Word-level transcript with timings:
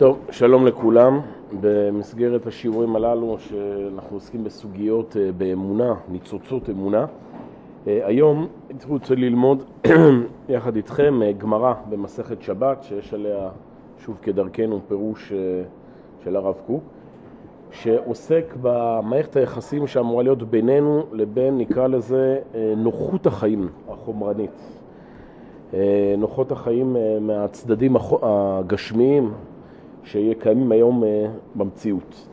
טוב, 0.00 0.18
שלום 0.30 0.66
לכולם. 0.66 1.20
במסגרת 1.60 2.46
השיעורים 2.46 2.96
הללו 2.96 3.36
שאנחנו 3.38 4.16
עוסקים 4.16 4.44
בסוגיות 4.44 5.16
אה, 5.16 5.32
באמונה, 5.32 5.94
ניצוצות 6.08 6.70
אמונה, 6.70 7.06
אה, 7.86 8.00
היום 8.06 8.48
הייתי 8.68 8.86
רוצה 8.88 9.14
ללמוד 9.14 9.62
יחד 10.48 10.76
איתכם 10.76 11.22
אה, 11.22 11.32
גמרא 11.32 11.74
במסכת 11.90 12.42
שבת, 12.42 12.82
שיש 12.82 13.14
עליה, 13.14 13.48
שוב 14.04 14.18
כדרכנו, 14.22 14.80
פירוש 14.88 15.32
של 16.24 16.36
הרב 16.36 16.54
קוק, 16.66 16.82
שעוסק 17.70 18.54
במערכת 18.62 19.36
היחסים 19.36 19.86
שאמורה 19.86 20.22
להיות 20.22 20.42
בינינו 20.42 21.02
לבין, 21.12 21.58
נקרא 21.58 21.86
לזה, 21.86 22.38
נוחות 22.76 23.26
החיים 23.26 23.68
החומרנית. 23.88 24.80
נוחות 26.18 26.52
החיים 26.52 26.96
מהצדדים 27.20 27.96
הגשמיים, 28.22 29.32
שקיימים 30.04 30.72
היום 30.72 31.04
אה, 31.04 31.26
במציאות. 31.54 32.26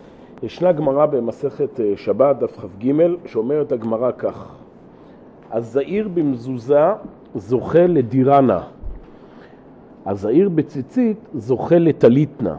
ישנה 0.43 0.71
גמרא 0.71 1.05
במסכת 1.05 1.79
אה, 1.79 1.93
שבת, 1.95 2.39
דף 2.39 2.57
כ"ג, 2.59 2.91
שאומרת 3.25 3.71
הגמרא 3.71 4.11
כך: 4.17 4.55
הזעיר 5.51 6.07
במזוזה 6.13 6.85
זוכה 7.35 7.87
לדירנה, 7.87 8.59
הזעיר 10.05 10.49
בציצית 10.49 11.17
זוכה 11.33 11.77
לטליטנה, 11.77 12.55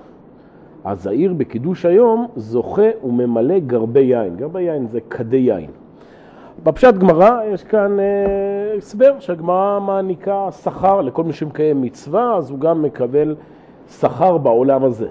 הזעיר 0.85 1.33
בקידוש 1.33 1.87
היום 1.87 2.27
זוכה 2.37 2.91
וממלא 3.05 3.59
גרבי 3.59 4.01
יין. 4.01 4.37
גרבי 4.37 4.63
יין 4.63 4.87
זה 4.87 5.01
כדי 5.01 5.37
יין. 5.37 5.71
בפשט 6.63 6.95
גמרא 6.95 7.41
יש 7.45 7.65
כאן 7.65 8.01
אה, 8.01 8.75
הסבר 8.77 9.15
שהגמרא 9.21 9.81
מעניקה 9.81 10.49
שכר 10.51 11.01
לכל 11.01 11.25
מי 11.25 11.33
שמקיים 11.33 11.83
מצווה, 11.83 12.37
אז 12.37 12.51
הוא 12.51 12.59
גם 12.59 12.83
מקבל 12.83 13.35
שכר 13.89 14.39
בעולם 14.39 14.85
הזה. 14.85 15.09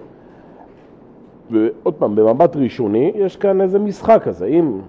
ועוד 1.51 1.93
פעם, 1.93 2.15
במבט 2.15 2.55
ראשוני, 2.55 3.11
יש 3.15 3.35
כאן 3.35 3.61
איזה 3.61 3.79
משחק 3.79 4.21
כזה. 4.23 4.45
אם 4.45 4.79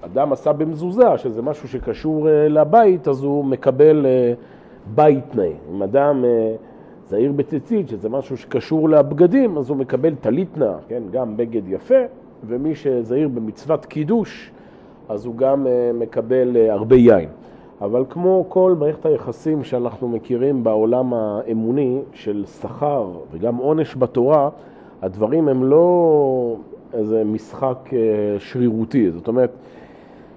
אדם 0.00 0.32
עשה 0.32 0.52
במזוזה, 0.52 1.18
שזה 1.18 1.42
משהו 1.42 1.68
שקשור 1.68 2.28
אה, 2.28 2.48
לבית, 2.48 3.08
אז 3.08 3.22
הוא 3.22 3.44
מקבל 3.44 4.06
אה, 4.06 4.32
בית 4.94 5.24
תנאי. 5.30 5.52
אם 5.74 5.82
אדם 5.82 6.24
אה, 6.24 6.54
זעיר 7.08 7.32
בציצית, 7.32 7.88
שזה 7.88 8.08
משהו 8.08 8.36
שקשור 8.36 8.88
לבגדים, 8.88 9.58
אז 9.58 9.70
הוא 9.70 9.76
מקבל 9.76 10.14
טליטנה, 10.14 10.74
כן, 10.88 11.02
גם 11.10 11.36
בגד 11.36 11.68
יפה, 11.68 11.94
ומי 12.46 12.74
שזעיר 12.74 13.28
במצוות 13.28 13.86
קידוש, 13.86 14.50
אז 15.08 15.26
הוא 15.26 15.36
גם 15.36 15.66
מקבל 15.94 16.56
הרבה 16.70 16.96
יין. 16.96 17.28
אבל 17.82 18.04
כמו 18.10 18.44
כל 18.48 18.74
מערכת 18.78 19.06
היחסים 19.06 19.64
שאנחנו 19.64 20.08
מכירים 20.08 20.64
בעולם 20.64 21.14
האמוני 21.14 21.98
של 22.12 22.44
שכר 22.46 23.10
וגם 23.30 23.56
עונש 23.56 23.96
בתורה, 23.96 24.50
הדברים 25.02 25.48
הם 25.48 25.64
לא 25.64 26.56
איזה 26.92 27.24
משחק 27.24 27.78
אה, 27.92 27.98
שרירותי. 28.38 29.10
זאת 29.10 29.28
אומרת, 29.28 29.50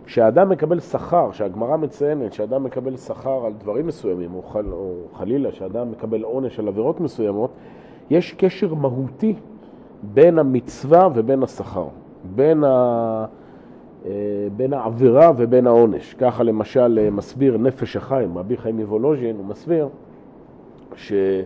כשאדם 0.06 0.50
מקבל 0.50 0.80
שכר, 0.80 1.32
שהגמרא 1.32 1.78
מציינת 1.78 2.34
שאדם 2.34 2.64
מקבל 2.64 2.98
שכר 2.98 3.46
על 3.46 3.54
דברים 3.54 3.88
מסוימים, 3.88 4.34
או, 4.34 4.42
חל, 4.42 4.66
או 4.72 4.94
חלילה 5.14 5.52
שאדם 5.52 5.92
מקבל 5.92 6.24
עונש 6.24 6.60
על 6.60 6.68
עבירות 6.68 7.00
מסוימות, 7.00 7.50
יש 8.10 8.34
קשר 8.34 8.74
מהותי 8.74 9.36
בין 10.04 10.40
המצווה 10.40 11.08
ובין 11.16 11.44
השכר, 11.44 11.88
בין 12.36 12.64
ה... 12.64 13.26
אה, 14.06 14.12
בין 14.56 14.74
העבירה 14.74 15.32
ובין 15.38 15.68
העונש. 15.68 16.14
ככה 16.14 16.44
למשל 16.44 17.00
אה, 17.02 17.10
מסביר 17.10 17.58
נפש 17.58 17.96
החיים, 17.96 18.38
רבי 18.38 18.58
חיים 18.58 18.78
מוולוז'ין, 18.78 19.36
הוא 19.38 19.46
מסביר 19.46 19.88
שהוא 20.96 21.44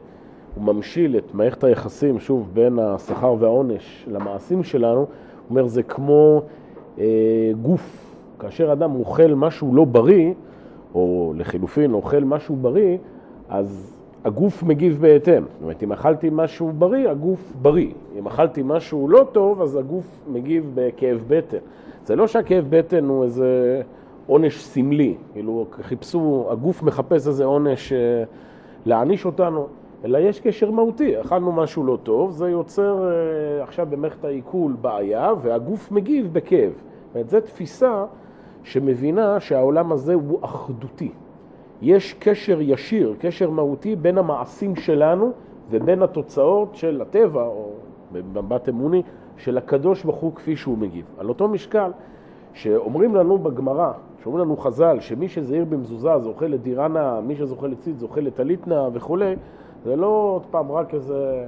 ממשיל 0.58 1.18
את 1.18 1.34
מערכת 1.34 1.64
היחסים, 1.64 2.20
שוב, 2.20 2.50
בין 2.54 2.80
השכר 2.80 3.36
והעונש 3.40 4.06
למעשים 4.08 4.64
שלנו, 4.64 5.00
הוא 5.00 5.08
אומר 5.50 5.68
זה 5.68 5.84
כמו 5.84 6.42
אה, 7.00 7.06
גוף, 7.62 8.16
כאשר 8.40 8.74
אדם 8.74 8.96
אוכל 8.96 9.34
משהו 9.34 9.76
לא 9.76 9.86
בריא, 9.86 10.34
או 10.96 11.34
לחילופין 11.38 11.94
אוכל 11.94 12.24
משהו 12.24 12.56
בריא, 12.56 12.98
אז 13.50 13.99
הגוף 14.26 14.64
מגיב 14.64 14.98
בהתאם. 15.02 15.44
זאת 15.44 15.62
אומרת, 15.62 15.84
אם 15.84 15.92
אכלתי 15.92 16.30
משהו 16.32 16.72
בריא, 16.72 17.10
הגוף 17.10 17.54
בריא. 17.62 17.92
אם 18.20 18.28
אכלתי 18.28 18.62
משהו 18.66 19.10
לא 19.10 19.28
טוב, 19.32 19.62
אז 19.62 19.76
הגוף 19.76 20.22
מגיב 20.28 20.72
בכאב 20.76 21.24
בטן. 21.28 21.58
זה 22.06 22.16
לא 22.16 22.28
שהכאב 22.28 22.66
בטן 22.70 23.06
הוא 23.06 23.24
איזה 23.24 23.82
עונש 24.28 24.64
סמלי, 24.64 25.16
כאילו 25.34 25.66
חיפשו, 25.82 26.48
הגוף 26.50 26.84
מחפש 26.84 27.28
איזה 27.28 27.46
עונש 27.46 27.94
אה, 27.94 28.24
להעניש 28.86 29.26
אותנו, 29.26 29.68
אלא 30.06 30.18
יש 30.18 30.40
קשר 30.40 30.72
מהותי. 30.72 31.22
אכלנו 31.22 31.52
משהו 31.52 31.84
לא 31.84 31.98
טוב, 32.04 32.32
זה 32.32 32.50
יוצר 32.50 33.10
אה, 33.10 33.64
עכשיו 33.64 33.88
במערכת 33.90 34.26
העיכול 34.26 34.76
בעיה, 34.82 35.34
והגוף 35.42 35.92
מגיב 35.92 36.30
בכאב. 36.34 36.72
זאת 36.72 37.16
אומרת, 37.16 37.30
זו 37.30 37.42
תפיסה 37.42 38.06
שמבינה 38.64 39.40
שהעולם 39.40 39.92
הזה 39.92 40.14
הוא 40.14 40.40
אחדותי. 40.42 41.12
יש 41.82 42.14
קשר 42.14 42.62
ישיר, 42.62 43.16
קשר 43.20 43.50
מהותי 43.50 43.96
בין 43.96 44.18
המעשים 44.18 44.76
שלנו 44.76 45.32
ובין 45.70 46.04
התוצאות 46.04 46.76
של 46.76 47.02
הטבע, 47.02 47.44
או 47.44 47.72
במבט 48.12 48.70
אמוני, 48.70 49.04
של 49.38 49.58
הקדוש 49.58 50.04
ברוך 50.04 50.18
הוא 50.18 50.36
כפי 50.36 50.56
שהוא 50.56 50.78
מגיב. 50.78 51.06
על 51.18 51.30
אותו 51.30 51.48
משקל, 51.48 51.92
שאומרים 52.54 53.16
לנו 53.16 53.38
בגמרא, 53.38 53.92
שאומרים 54.24 54.46
לנו 54.46 54.58
חז"ל, 54.58 55.00
שמי 55.00 55.28
שזהיר 55.28 55.66
במזוזה 55.66 56.20
זוכה 56.20 56.48
לדירנה, 56.48 57.22
מי 57.22 57.36
שזוכה 57.36 57.68
לציץ 57.68 57.98
זוכה 57.98 58.22
לטליטנה 58.22 58.88
וכולי, 58.94 59.36
זה 59.84 59.96
לא 59.96 60.32
עוד 60.36 60.46
פעם 60.52 60.72
רק 60.72 60.94
איזה 60.94 61.46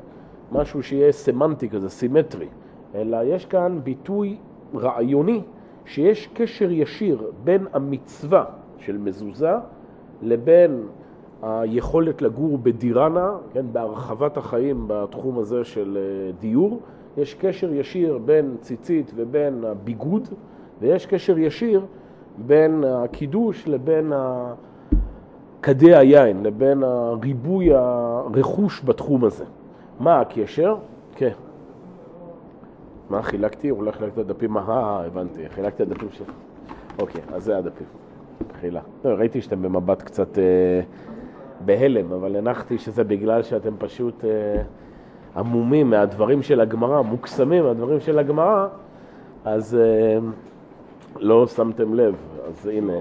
משהו 0.51 0.83
שיהיה 0.83 1.11
סמנטי 1.11 1.69
כזה, 1.69 1.89
סימטרי, 1.89 2.47
אלא 2.95 3.17
יש 3.23 3.45
כאן 3.45 3.79
ביטוי 3.83 4.37
רעיוני 4.75 5.41
שיש 5.85 6.29
קשר 6.33 6.71
ישיר 6.71 7.31
בין 7.43 7.65
המצווה 7.73 8.45
של 8.77 8.97
מזוזה 8.97 9.53
לבין 10.21 10.83
היכולת 11.41 12.21
לגור 12.21 12.57
בדירנה, 12.57 13.31
כן, 13.53 13.65
בהרחבת 13.71 14.37
החיים 14.37 14.83
בתחום 14.87 15.39
הזה 15.39 15.63
של 15.63 15.97
אה, 15.97 16.31
דיור, 16.39 16.79
יש 17.17 17.33
קשר 17.33 17.73
ישיר 17.73 18.17
בין 18.17 18.55
ציצית 18.61 19.11
ובין 19.15 19.63
הביגוד, 19.63 20.27
ויש 20.81 21.05
קשר 21.05 21.37
ישיר 21.37 21.85
בין 22.37 22.83
הקידוש 22.83 23.67
לבין 23.67 24.13
כדי 25.61 25.95
היין, 25.95 26.43
לבין 26.43 26.83
ריבוי 27.23 27.69
הרכוש 27.73 28.81
בתחום 28.85 29.25
הזה. 29.25 29.45
מה 29.99 30.19
הקשר? 30.19 30.75
כן. 31.15 31.31
מה, 33.09 33.21
חילקתי? 33.21 33.71
אולי 33.71 33.91
חילקתי 33.91 34.21
את 34.21 34.29
הדפים? 34.29 34.57
אה, 34.57 35.05
הבנתי, 35.05 35.49
חילקתי 35.49 35.83
את 35.83 35.91
הדפים 35.91 36.09
שלי. 36.11 36.25
אוקיי, 36.99 37.21
אז 37.33 37.43
זה 37.43 37.57
הדפים. 37.57 38.00
חילה. 38.61 38.81
לא, 39.05 39.09
ראיתי 39.09 39.41
שאתם 39.41 39.61
במבט 39.61 40.01
קצת 40.01 40.37
אה, 40.37 40.81
בהלם, 41.65 42.13
אבל 42.13 42.35
הנחתי 42.35 42.77
שזה 42.77 43.03
בגלל 43.03 43.43
שאתם 43.43 43.73
פשוט... 43.79 44.25
אה, 44.25 44.61
עמומים 45.35 45.89
מהדברים 45.89 46.41
של 46.41 46.61
הגמרא, 46.61 47.01
מוקסמים 47.01 47.63
מהדברים 47.63 47.99
של 47.99 48.19
הגמרא, 48.19 48.67
אז 49.45 49.75
אה, 49.75 50.19
לא 51.19 51.47
שמתם 51.47 51.93
לב. 51.93 52.15
אז 52.47 52.67
הנה, 52.67 52.93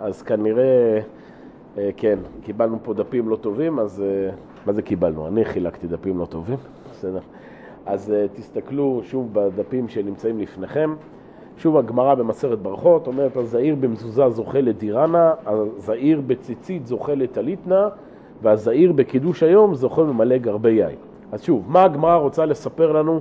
אז 0.00 0.22
כנראה, 0.22 1.00
אה, 1.78 1.90
כן, 1.96 2.18
קיבלנו 2.42 2.78
פה 2.82 2.94
דפים 2.94 3.28
לא 3.28 3.36
טובים, 3.36 3.78
אז 3.78 4.02
אה, 4.02 4.30
מה 4.66 4.72
זה 4.72 4.82
קיבלנו? 4.82 5.26
אני 5.26 5.44
חילקתי 5.44 5.86
דפים 5.86 6.18
לא 6.18 6.24
טובים, 6.24 6.58
בסדר. 6.92 7.20
אז 7.86 8.14
תסתכלו 8.32 9.00
שוב 9.04 9.28
בדפים 9.32 9.88
שנמצאים 9.88 10.38
לפניכם. 10.38 10.94
שוב 11.58 11.76
הגמרא 11.76 12.14
במסרת 12.14 12.58
ברכות 12.58 13.06
אומרת, 13.06 13.36
הזעיר 13.36 13.74
במזוזה 13.80 14.30
זוכה 14.30 14.60
לדירנה, 14.60 15.32
הזעיר 15.46 16.22
בציצית 16.26 16.86
זוכה 16.86 17.14
לטליטנה, 17.14 17.88
והזעיר 18.42 18.92
בקידוש 18.92 19.42
היום 19.42 19.74
זוכה 19.74 20.02
ממלא 20.02 20.38
גרבי 20.38 20.70
יין. 20.70 20.96
אז 21.32 21.42
שוב, 21.42 21.64
מה 21.68 21.82
הגמרא 21.82 22.16
רוצה 22.16 22.46
לספר 22.46 22.92
לנו 22.92 23.20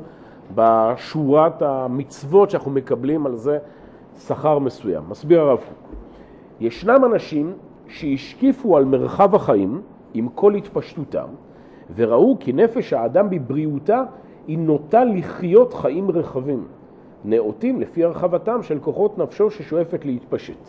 בשורת 0.56 1.62
המצוות 1.62 2.50
שאנחנו 2.50 2.72
מקבלים 2.72 3.26
על 3.26 3.36
זה 3.36 3.58
שכר 4.28 4.60
מסוים? 4.60 5.04
מסביר 5.10 5.42
הרב 5.42 5.58
קוק. 5.58 5.94
ישנם 6.60 7.06
אנשים 7.06 7.54
שהשקיפו 7.88 8.78
על 8.78 8.86
מרחב 8.86 9.36
החיים 9.36 9.82
עם 10.14 10.28
כל 10.36 10.56
התפשטותם, 10.56 11.28
וראו 11.96 12.38
כי 12.40 12.54
נפש 12.54 12.94
האדם 12.94 13.30
בבריאותה 13.30 14.04
היא 14.48 14.58
נוטה 14.58 15.04
לחיות 15.04 15.74
חיים 15.74 16.12
רחבים, 16.12 16.64
נאותים 17.28 17.82
לפי 17.82 18.04
הרחבתם 18.04 18.64
של 18.64 18.80
כוחות 18.80 19.18
נפשו 19.18 19.52
ששואפת 19.52 20.06
להתפשט. 20.06 20.68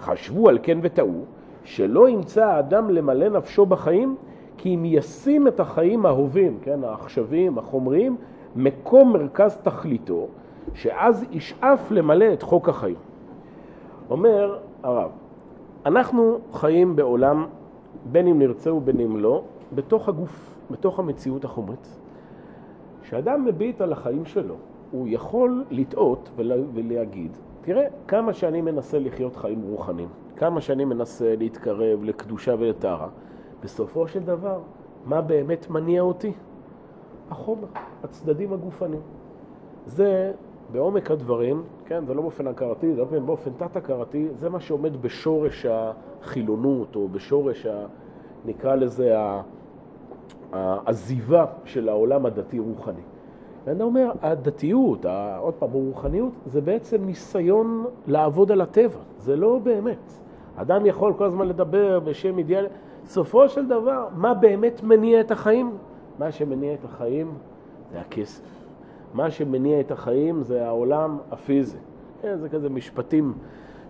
חשבו 0.00 0.48
על 0.48 0.58
כן 0.62 0.78
וטעו 0.82 1.24
שלא 1.64 2.08
ימצא 2.08 2.44
האדם 2.44 2.90
למלא 2.90 3.28
נפשו 3.28 3.66
בחיים 3.66 4.16
כי 4.56 4.74
אם 4.74 4.84
ישים 4.84 5.48
את 5.48 5.60
החיים 5.60 6.06
ההווים, 6.06 6.58
כן, 6.62 6.84
העכשוויים, 6.84 7.58
החומריים, 7.58 8.16
מקום 8.56 9.12
מרכז 9.12 9.56
תכליתו, 9.62 10.26
שאז 10.74 11.24
ישאף 11.30 11.90
למלא 11.90 12.32
את 12.32 12.42
חוק 12.42 12.68
החיים. 12.68 12.96
אומר 14.10 14.58
הרב, 14.82 15.10
אנחנו 15.86 16.38
חיים 16.52 16.96
בעולם, 16.96 17.46
בין 18.12 18.26
אם 18.26 18.38
נרצה 18.38 18.72
ובין 18.72 19.00
אם 19.00 19.16
לא, 19.16 19.42
בתוך 19.74 20.08
הגוף, 20.08 20.56
בתוך 20.70 20.98
המציאות 20.98 21.44
החומרית, 21.44 21.98
כשאדם 23.02 23.44
מביט 23.44 23.80
על 23.80 23.92
החיים 23.92 24.24
שלו, 24.24 24.54
הוא 24.96 25.08
יכול 25.08 25.64
לטעות 25.70 26.30
ולהגיד, 26.74 27.36
תראה, 27.60 27.86
כמה 28.08 28.32
שאני 28.32 28.60
מנסה 28.60 28.98
לחיות 28.98 29.36
חיים 29.36 29.62
רוחניים, 29.62 30.08
כמה 30.36 30.60
שאני 30.60 30.84
מנסה 30.84 31.34
להתקרב 31.36 32.04
לקדושה 32.04 32.54
ולטהרה, 32.58 33.08
בסופו 33.62 34.08
של 34.08 34.20
דבר, 34.20 34.60
מה 35.04 35.20
באמת 35.20 35.70
מניע 35.70 36.02
אותי? 36.02 36.32
החומר, 37.30 37.66
הצדדים 38.04 38.52
הגופניים. 38.52 39.02
זה 39.86 40.32
בעומק 40.72 41.10
הדברים, 41.10 41.62
כן, 41.84 42.06
זה 42.06 42.14
לא 42.14 42.22
באופן 42.22 42.46
הכרתי, 42.46 42.94
זה 42.94 43.00
לא 43.00 43.18
באופן 43.18 43.50
תת-הכרתי, 43.56 44.28
זה 44.34 44.48
מה 44.50 44.60
שעומד 44.60 45.02
בשורש 45.02 45.66
החילונות, 45.66 46.96
או 46.96 47.08
בשורש, 47.08 47.66
ה, 47.66 47.86
נקרא 48.44 48.74
לזה, 48.74 49.16
העזיבה 50.52 51.44
של 51.64 51.88
העולם 51.88 52.26
הדתי-רוחני. 52.26 53.02
ואני 53.66 53.82
אומר, 53.82 54.10
הדתיות, 54.22 55.06
עוד 55.38 55.54
פעם, 55.54 55.70
הרוחניות, 55.70 56.32
זה 56.46 56.60
בעצם 56.60 57.04
ניסיון 57.04 57.84
לעבוד 58.06 58.52
על 58.52 58.60
הטבע, 58.60 58.98
זה 59.18 59.36
לא 59.36 59.58
באמת. 59.62 60.12
אדם 60.56 60.86
יכול 60.86 61.12
כל 61.12 61.24
הזמן 61.24 61.48
לדבר 61.48 62.00
בשם 62.00 62.38
אידיאל, 62.38 62.66
סופו 63.06 63.48
של 63.48 63.66
דבר, 63.66 64.08
מה 64.16 64.34
באמת 64.34 64.82
מניע 64.82 65.20
את 65.20 65.30
החיים? 65.30 65.70
מה 66.18 66.32
שמניע 66.32 66.74
את 66.74 66.84
החיים 66.84 67.34
זה 67.92 68.00
הכסף. 68.00 68.42
מה 69.14 69.30
שמניע 69.30 69.80
את 69.80 69.90
החיים 69.90 70.42
זה 70.42 70.66
העולם 70.66 71.18
הפיזי. 71.30 71.78
כן, 72.22 72.38
זה 72.38 72.48
כזה 72.48 72.68
משפטים 72.68 73.32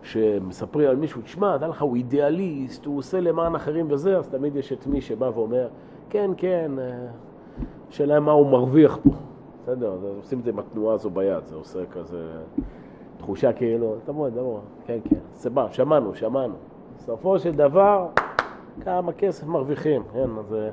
שמספרים 0.02 0.88
על 0.88 0.96
מישהו, 0.96 1.22
תשמע, 1.22 1.56
דע 1.56 1.68
לך, 1.68 1.82
הוא 1.82 1.96
אידיאליסט, 1.96 2.86
הוא 2.86 2.98
עושה 2.98 3.20
למען 3.20 3.54
אחרים 3.54 3.86
וזה, 3.90 4.18
אז 4.18 4.28
תמיד 4.28 4.56
יש 4.56 4.72
את 4.72 4.86
מי 4.86 5.00
שבא 5.00 5.30
ואומר, 5.34 5.68
כן, 6.10 6.30
כן, 6.36 6.70
אה, 6.78 7.06
שאלה 7.90 8.20
מה 8.20 8.32
הוא 8.32 8.46
מרוויח 8.46 8.98
פה. 9.02 9.10
בסדר, 9.66 9.92
עושים 10.16 10.38
את 10.38 10.44
זה 10.44 10.50
עם 10.50 10.58
התנועה 10.58 10.94
הזו 10.94 11.10
ביד, 11.10 11.44
זה 11.44 11.54
עושה 11.54 11.86
כזה 11.86 12.30
תחושה 13.18 13.52
כאילו, 13.52 13.94
תבוא, 14.04 14.28
תבוא, 14.30 14.58
כן, 14.86 14.98
כן, 15.04 15.16
סבבה, 15.34 15.72
שמענו, 15.72 16.14
שמענו. 16.14 16.54
בסופו 16.96 17.38
של 17.38 17.52
דבר, 17.52 18.06
כמה 18.80 19.12
כסף 19.12 19.46
מרוויחים, 19.46 20.02
כן, 20.12 20.30
אז 20.38 20.54
אה, 20.54 20.68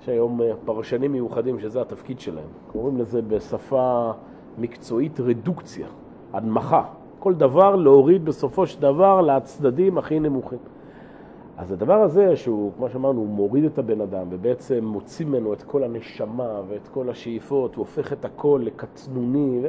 יש 0.00 0.08
היום 0.08 0.42
אה, 0.42 0.52
פרשנים 0.64 1.12
מיוחדים 1.12 1.60
שזה 1.60 1.80
התפקיד 1.80 2.20
שלהם. 2.20 2.48
קוראים 2.72 2.96
לזה 2.96 3.22
בשפה 3.22 4.10
מקצועית 4.58 5.20
רדוקציה, 5.20 5.86
הנמכה. 6.32 6.84
כל 7.18 7.34
דבר 7.34 7.76
להוריד 7.76 8.24
בסופו 8.24 8.66
של 8.66 8.80
דבר 8.80 9.20
לצדדים 9.20 9.98
הכי 9.98 10.20
נמוכים. 10.20 10.58
אז 11.56 11.72
הדבר 11.72 12.02
הזה, 12.02 12.36
שהוא, 12.36 12.72
כמו 12.76 12.88
שאמרנו, 12.88 13.20
הוא 13.20 13.28
מוריד 13.28 13.64
את 13.64 13.78
הבן 13.78 14.00
אדם 14.00 14.26
ובעצם 14.30 14.84
מוציא 14.84 15.26
ממנו 15.26 15.52
את 15.52 15.62
כל 15.62 15.84
הנשמה 15.84 16.60
ואת 16.68 16.88
כל 16.88 17.10
השאיפות, 17.10 17.74
הוא 17.74 17.82
הופך 17.82 18.12
את 18.12 18.24
הכל 18.24 18.60
לקטנוני, 18.64 19.62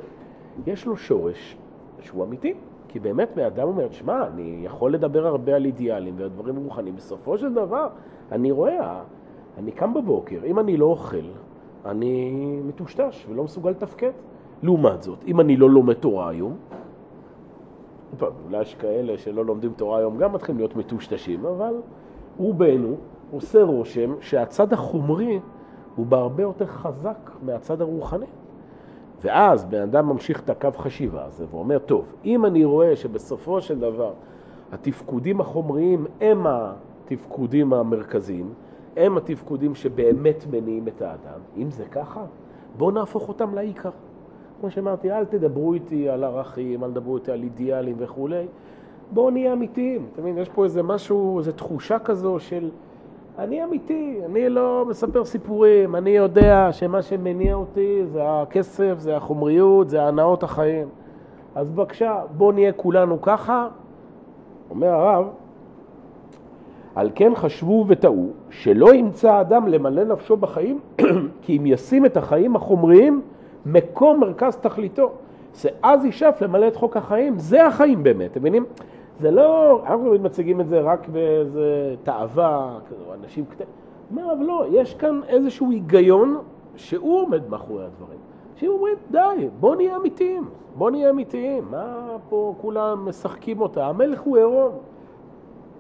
יש 0.67 0.85
לו 0.85 0.97
שורש 0.97 1.57
שהוא 1.99 2.23
אמיתי. 2.23 2.53
כי 2.87 2.99
באמת 2.99 3.37
מאדם 3.37 3.67
אומר, 3.67 3.91
שמע, 3.91 4.27
אני 4.27 4.59
יכול 4.63 4.93
לדבר 4.93 5.27
הרבה 5.27 5.55
על 5.55 5.65
אידיאלים 5.65 6.13
ועל 6.17 6.29
דברים 6.29 6.55
רוחניים, 6.55 6.95
בסופו 6.95 7.37
של 7.37 7.53
דבר, 7.53 7.87
אני 8.31 8.51
רואה, 8.51 9.01
אני 9.57 9.71
קם 9.71 9.93
בבוקר, 9.93 10.39
אם 10.45 10.59
אני 10.59 10.77
לא 10.77 10.85
אוכל, 10.85 11.25
אני 11.85 12.31
מטושטש 12.65 13.25
ולא 13.29 13.43
מסוגל 13.43 13.69
לתפקד. 13.69 14.11
לעומת 14.63 15.03
זאת, 15.03 15.23
אם 15.27 15.39
אני 15.39 15.57
לא 15.57 15.69
לומד 15.69 15.93
תורה 15.93 16.29
היום, 16.29 16.55
אולי 18.45 18.61
יש 18.61 18.75
כאלה 18.75 19.17
שלא 19.17 19.45
לומדים 19.45 19.73
תורה 19.75 19.97
היום 19.97 20.17
גם 20.17 20.33
מתחילים 20.33 20.57
להיות 20.57 20.75
מטושטשים, 20.75 21.45
אבל 21.45 21.73
רובנו 22.37 22.95
עושה 23.31 23.63
רושם 23.63 24.15
שהצד 24.21 24.73
החומרי 24.73 25.39
הוא 25.95 26.05
בהרבה 26.05 26.43
יותר 26.43 26.65
חזק 26.65 27.31
מהצד 27.41 27.81
הרוחני. 27.81 28.25
ואז 29.21 29.65
בן 29.65 29.81
אדם 29.81 30.09
ממשיך 30.09 30.41
את 30.43 30.49
הקו 30.49 30.69
חשיבה 30.77 31.25
הזה 31.25 31.45
ואומר, 31.51 31.79
טוב, 31.79 32.13
אם 32.25 32.45
אני 32.45 32.65
רואה 32.65 32.95
שבסופו 32.95 33.61
של 33.61 33.79
דבר 33.79 34.13
התפקודים 34.71 35.41
החומריים 35.41 36.05
הם 36.21 36.47
התפקודים 36.47 37.73
המרכזיים, 37.73 38.53
הם 38.97 39.17
התפקודים 39.17 39.75
שבאמת 39.75 40.45
מניעים 40.51 40.87
את 40.87 41.01
האדם, 41.01 41.39
אם 41.57 41.71
זה 41.71 41.85
ככה, 41.85 42.25
בואו 42.77 42.91
נהפוך 42.91 43.27
אותם 43.27 43.55
לעיקר. 43.55 43.89
כמו 44.59 44.71
שאמרתי, 44.71 45.11
אל 45.11 45.25
תדברו 45.25 45.73
איתי 45.73 46.09
על 46.09 46.23
ערכים, 46.23 46.83
אל 46.83 46.91
תדברו 46.91 47.17
איתי 47.17 47.31
על 47.31 47.43
אידיאלים 47.43 47.95
וכולי, 47.97 48.45
בואו 49.11 49.29
נהיה 49.29 49.53
אמיתיים. 49.53 50.05
אתה 50.13 50.21
מבין, 50.21 50.37
יש 50.37 50.49
פה 50.49 50.63
איזה 50.63 50.83
משהו, 50.83 51.39
איזו 51.39 51.51
תחושה 51.51 51.99
כזו 51.99 52.39
של 52.39 52.69
אני 53.39 53.63
אמיתי, 53.63 54.19
אני 54.25 54.49
לא 54.49 54.85
מספר 54.89 55.25
סיפורים, 55.25 55.95
אני 55.95 56.09
יודע 56.09 56.69
שמה 56.71 57.01
שמניע 57.01 57.55
אותי 57.55 58.01
זה 58.05 58.21
הכסף, 58.23 58.95
זה 58.97 59.17
החומריות, 59.17 59.89
זה 59.89 60.03
הנאות 60.03 60.43
החיים. 60.43 60.87
אז 61.55 61.69
בבקשה, 61.69 62.21
בואו 62.37 62.51
נהיה 62.51 62.71
כולנו 62.71 63.21
ככה. 63.21 63.67
אומר 64.69 64.87
הרב, 64.87 65.25
על 66.95 67.09
כן 67.15 67.31
חשבו 67.35 67.85
וטעו 67.87 68.29
שלא 68.49 68.93
ימצא 68.93 69.41
אדם 69.41 69.67
למלא 69.67 70.03
נפשו 70.03 70.37
בחיים, 70.37 70.79
כי 71.41 71.57
אם 71.57 71.65
ישים 71.65 72.05
את 72.05 72.17
החיים 72.17 72.55
החומריים 72.55 73.21
מקום 73.67 74.19
מרכז 74.19 74.55
תכליתו, 74.55 75.11
שאז 75.53 76.05
ישאף 76.05 76.41
למלא 76.41 76.67
את 76.67 76.75
חוק 76.75 76.97
החיים, 76.97 77.39
זה 77.39 77.65
החיים 77.67 78.03
באמת, 78.03 78.31
אתם 78.31 78.39
מבינים? 78.39 78.65
זה 79.19 79.31
לא, 79.31 79.81
אנחנו 79.85 80.07
תמיד 80.07 80.21
מציגים 80.21 80.61
את 80.61 80.67
זה 80.67 80.79
רק 80.79 81.07
באיזה 81.07 81.95
תאווה, 82.03 82.77
אנשים 83.23 83.45
קטנים. 83.45 83.69
אומר, 84.11 84.33
אבל 84.33 84.45
לא, 84.45 84.65
יש 84.71 84.93
כאן 84.93 85.21
איזשהו 85.27 85.71
היגיון 85.71 86.37
שהוא 86.75 87.21
עומד 87.21 87.49
מאחורי 87.49 87.85
הדברים. 87.85 88.19
אנשים 88.53 88.71
אומרים, 88.71 88.95
די, 89.11 89.49
בוא 89.59 89.75
נהיה 89.75 89.95
אמיתיים, 89.95 90.43
בוא 90.75 90.91
נהיה 90.91 91.09
אמיתיים. 91.09 91.63
מה 91.71 92.07
פה 92.29 92.53
כולם 92.61 93.05
משחקים 93.09 93.61
אותה? 93.61 93.87
המלך 93.87 94.21
הוא 94.21 94.37
עירום. 94.37 94.71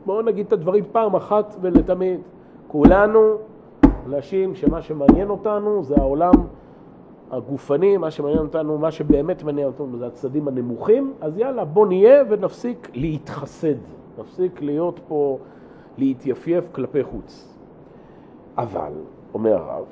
בואו 0.05 0.21
נגיד 0.21 0.45
את 0.45 0.53
הדברים 0.53 0.83
פעם 0.91 1.15
אחת 1.15 1.55
ולתמיד. 1.61 2.19
כולנו 2.67 3.19
אנשים 4.07 4.55
שמה 4.55 4.81
שמעניין 4.81 5.29
אותנו 5.29 5.83
זה 5.83 5.95
העולם 5.97 6.33
הגופני, 7.31 7.97
מה 7.97 8.11
שמעניין 8.11 8.41
אותנו, 8.41 8.77
מה 8.77 8.91
שבאמת 8.91 9.43
מעניין 9.43 9.67
אותנו 9.67 9.97
זה 9.97 10.07
הצדדים 10.07 10.47
הנמוכים, 10.47 11.13
אז 11.21 11.37
יאללה, 11.37 11.65
בוא 11.65 11.87
נהיה 11.87 12.23
ונפסיק 12.29 12.91
להתחסד, 12.93 13.75
נפסיק 14.19 14.61
להיות 14.61 14.99
פה, 15.07 15.37
להתייפייף 15.97 16.69
כלפי 16.71 17.03
חוץ. 17.03 17.57
אבל, 18.57 18.91
אומר 19.33 19.57
הרב, 19.57 19.85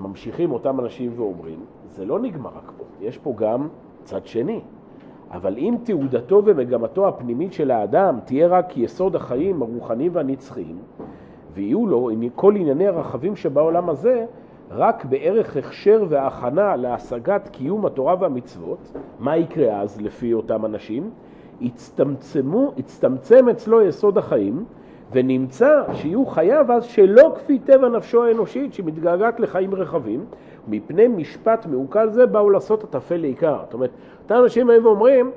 ממשיכים 0.00 0.52
אותם 0.52 0.80
אנשים 0.80 1.12
ואומרים, 1.16 1.58
זה 1.88 2.04
לא 2.04 2.18
נגמר 2.18 2.50
רק 2.56 2.72
פה, 2.76 2.84
יש 3.00 3.18
פה 3.18 3.34
גם 3.36 3.68
צד 4.04 4.26
שני. 4.26 4.60
אבל 5.30 5.58
אם 5.58 5.74
תעודתו 5.84 6.42
ומגמתו 6.44 7.08
הפנימית 7.08 7.52
של 7.52 7.70
האדם 7.70 8.18
תהיה 8.24 8.46
רק 8.46 8.76
יסוד 8.76 9.16
החיים 9.16 9.62
הרוחניים 9.62 10.10
והנצחיים, 10.14 10.78
ויהיו 11.52 11.86
לו 11.86 12.10
כל 12.34 12.56
ענייני 12.56 12.86
הרחבים 12.86 13.36
שבעולם 13.36 13.88
הזה, 13.88 14.26
רק 14.70 15.04
בערך 15.04 15.56
הכשר 15.56 16.04
והכנה 16.08 16.76
להשגת 16.76 17.48
קיום 17.48 17.86
התורה 17.86 18.14
והמצוות, 18.20 18.92
מה 19.18 19.36
יקרה 19.36 19.80
אז 19.80 20.00
לפי 20.00 20.34
אותם 20.34 20.64
אנשים? 20.64 21.10
יצטמצמו, 21.60 22.72
יצטמצם 22.76 23.48
אצלו 23.48 23.82
יסוד 23.82 24.18
החיים, 24.18 24.64
ונמצא 25.12 25.82
שיהיו 25.94 26.26
חייו 26.26 26.72
אז 26.72 26.84
שלא 26.84 27.32
כפי 27.34 27.58
טבע 27.58 27.88
נפשו 27.88 28.24
האנושית 28.24 28.74
שמתגעגעת 28.74 29.40
לחיים 29.40 29.74
רחבים, 29.74 30.24
מפני 30.68 31.08
משפט 31.08 31.66
מעוקל 31.66 32.10
זה 32.10 32.26
באו 32.26 32.50
לעשות 32.50 32.84
הטפל 32.84 33.16
לעיקר. 33.16 33.58
זאת 33.64 33.74
אומרת, 33.74 33.90
אותם 34.22 34.34
אנשים 34.42 34.66
באים 34.66 34.86
ואומרים, 34.86 35.30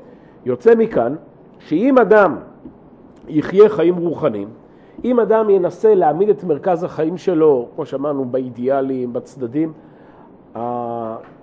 יוצא 0.45 0.75
מכאן, 0.75 1.15
שאם 1.59 1.97
אדם 1.97 2.35
יחיה 3.27 3.69
חיים 3.69 3.95
רוחניים, 3.95 4.47
אם 5.03 5.19
אדם 5.19 5.49
ינסה 5.49 5.95
להעמיד 5.95 6.29
את 6.29 6.43
מרכז 6.43 6.83
החיים 6.83 7.17
שלו, 7.17 7.67
כמו 7.75 7.85
שאמרנו, 7.85 8.25
באידיאלים, 8.25 9.13
בצדדים 9.13 9.73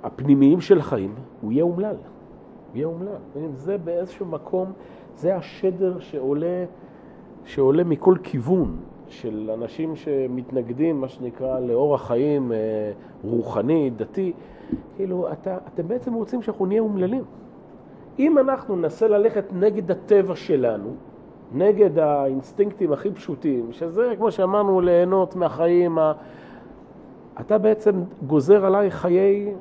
הפנימיים 0.03 0.61
של 0.61 0.79
החיים, 0.79 1.15
הוא 1.41 1.53
יהיה 1.53 1.65
אומלל. 1.65 1.95
הוא 1.97 2.75
יהיה 2.75 2.87
אומלל. 2.87 3.17
זה 3.55 3.79
באיזשהו 3.79 4.27
מקום, 4.27 4.73
זה 5.17 5.37
השדר 5.37 5.99
שעולה, 5.99 6.65
שעולה 7.45 7.85
מכל 7.85 8.15
כיוון 8.23 8.77
של 9.09 9.51
אנשים 9.55 9.97
שמתנגדים, 9.97 11.01
מה 11.01 11.09
שנקרא, 11.09 11.61
לאורח 11.61 12.07
חיים 12.07 12.53
אה, 12.53 12.57
רוחני, 13.25 13.91
דתי. 13.97 14.33
כאילו, 14.97 15.33
אתה, 15.33 15.59
אתם 15.75 15.89
בעצם 15.89 16.15
רוצים 16.15 16.43
שאנחנו 16.43 16.67
נהיה 16.67 16.81
אומללים. 16.81 17.25
אם 18.19 18.39
אנחנו 18.39 18.77
ננסה 18.77 19.09
ללכת 19.09 19.45
נגד 19.53 19.91
הטבע 19.91 20.37
שלנו, 20.37 20.95
נגד 21.53 21.99
האינסטינקטים 21.99 22.93
הכי 22.93 23.11
פשוטים, 23.11 23.73
שזה, 23.73 24.15
כמו 24.17 24.31
שאמרנו, 24.31 24.81
ליהנות 24.81 25.37
מהחיים, 25.37 25.99
אתה 27.41 27.59
בעצם 27.59 28.03
גוזר 28.27 28.67
עליי 28.67 28.91
חיי 28.91 29.55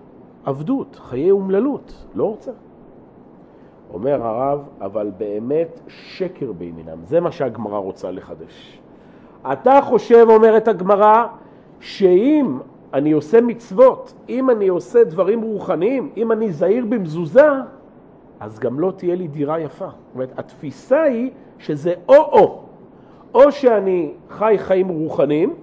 עבדות, 0.45 0.95
חיי 0.95 1.31
אומללות, 1.31 2.05
לא 2.15 2.23
רוצה. 2.23 2.51
אומר 3.93 4.23
הרב, 4.23 4.59
אבל 4.81 5.11
באמת 5.17 5.79
שקר 5.87 6.51
בימינם, 6.51 6.97
זה 7.03 7.19
מה 7.19 7.31
שהגמרא 7.31 7.77
רוצה 7.77 8.11
לחדש. 8.11 8.79
אתה 9.51 9.79
חושב, 9.83 10.25
אומרת 10.29 10.67
הגמרא, 10.67 11.25
שאם 11.79 12.57
אני 12.93 13.11
עושה 13.11 13.41
מצוות, 13.41 14.13
אם 14.29 14.49
אני 14.49 14.67
עושה 14.67 15.03
דברים 15.03 15.41
רוחניים, 15.41 16.09
אם 16.17 16.31
אני 16.31 16.51
זהיר 16.51 16.85
במזוזה, 16.85 17.49
אז 18.45 18.59
גם 18.59 18.79
לא 18.79 18.93
תהיה 18.97 19.15
לי 19.15 19.27
דירה 19.27 19.59
יפה. 19.59 19.85
זאת 19.85 20.13
אומרת, 20.15 20.39
התפיסה 20.39 21.01
היא 21.01 21.31
שזה 21.59 21.93
או-או. 22.09 22.61
או 23.33 23.51
שאני 23.51 24.11
חי 24.29 24.55
חיים 24.57 24.87
רוחניים, 24.87 25.53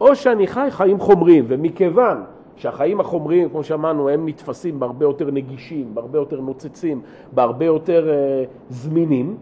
או 0.00 0.16
שאני 0.16 0.46
חי 0.46 0.66
חיים 0.70 0.98
חומריים. 0.98 1.44
ומכיוון 1.48 2.22
שהחיים 2.56 3.00
החומריים, 3.00 3.48
כמו 3.48 3.64
שאמרנו, 3.64 4.08
הם 4.08 4.28
נתפסים 4.28 4.80
בהרבה 4.80 5.04
יותר 5.04 5.30
נגישים, 5.30 5.94
בהרבה 5.94 6.18
יותר 6.18 6.40
נוצצים, 6.40 7.00
בהרבה 7.32 7.64
יותר 7.64 8.08
uh, 8.08 8.48
זמינים, 8.68 9.36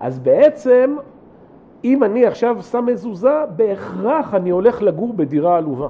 אז 0.00 0.18
בעצם, 0.18 0.96
אם 1.84 2.04
אני 2.04 2.26
עכשיו 2.26 2.62
שם 2.62 2.86
מזוזה, 2.86 3.44
בהכרח 3.56 4.34
אני 4.34 4.50
הולך 4.50 4.82
לגור 4.82 5.12
בדירה 5.12 5.56
עלובה. 5.56 5.88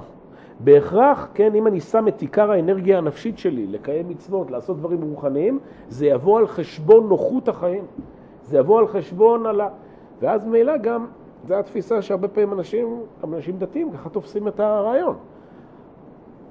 בהכרח, 0.63 1.27
כן, 1.33 1.55
אם 1.55 1.67
אני 1.67 1.79
שם 1.79 2.07
את 2.07 2.21
עיקר 2.21 2.51
האנרגיה 2.51 2.97
הנפשית 2.97 3.37
שלי 3.37 3.67
לקיים 3.67 4.09
מצוות, 4.09 4.51
לעשות 4.51 4.77
דברים 4.77 5.01
רוחניים, 5.01 5.59
זה 5.89 6.05
יבוא 6.05 6.39
על 6.39 6.47
חשבון 6.47 7.09
נוחות 7.09 7.47
החיים. 7.47 7.85
זה 8.43 8.57
יבוא 8.57 8.79
על 8.79 8.87
חשבון 8.87 9.45
על 9.45 9.61
ה... 9.61 9.69
ואז 10.21 10.45
ממילא 10.45 10.77
גם, 10.77 11.05
זו 11.47 11.55
התפיסה 11.55 12.01
שהרבה 12.01 12.27
פעמים 12.27 12.53
אנשים, 12.53 13.01
אנשים 13.23 13.57
דתיים 13.57 13.91
ככה 13.91 14.09
תופסים 14.09 14.47
את 14.47 14.59
הרעיון. 14.59 15.15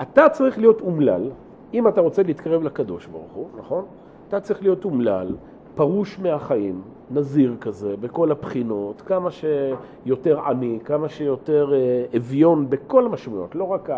אתה 0.02 0.28
צריך 0.28 0.58
להיות 0.58 0.80
אומלל, 0.80 1.30
אם 1.74 1.88
אתה 1.88 2.00
רוצה 2.00 2.22
להתקרב 2.22 2.62
לקדוש 2.62 3.06
ברוך 3.06 3.32
הוא, 3.32 3.46
נכון? 3.58 3.84
אתה 4.28 4.40
צריך 4.40 4.62
להיות 4.62 4.84
אומלל, 4.84 5.36
פרוש 5.74 6.18
מהחיים, 6.18 6.82
נזיר 7.10 7.56
כזה, 7.60 7.96
בכל 7.96 8.30
הבחינות, 8.30 9.00
כמה 9.00 9.28
שיותר 9.30 10.40
עני, 10.40 10.78
כמה 10.84 11.08
שיותר 11.08 11.72
אה, 11.74 12.04
אביון 12.16 12.70
בכל 12.70 13.06
המשמעויות, 13.06 13.54
לא 13.54 13.64
רק 13.64 13.90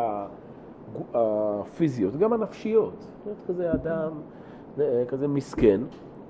הפיזיות, 1.14 2.17
גם 2.17 2.33
הנפשיות. 2.33 3.07
להיות 3.26 3.38
כזה 3.49 3.73
אדם, 3.73 4.11
אה, 4.81 5.05
כזה 5.09 5.29
מסכן, 5.29 5.81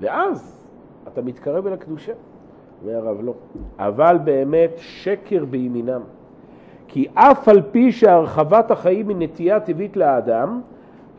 ואז 0.00 0.66
אתה 1.08 1.22
מתקרב 1.22 1.66
אל 1.66 1.72
הקדושה. 1.72 2.12
אומר 2.82 2.96
הרב 2.96 3.20
לא. 3.22 3.34
אבל 3.78 4.18
באמת 4.24 4.70
שקר 4.76 5.44
בימינם. 5.44 6.00
כי 6.88 7.06
אף 7.14 7.48
על 7.48 7.62
פי 7.70 7.92
שהרחבת 7.92 8.70
החיים 8.70 9.08
היא 9.08 9.16
נטייה 9.16 9.60
טבעית 9.60 9.96
לאדם, 9.96 10.60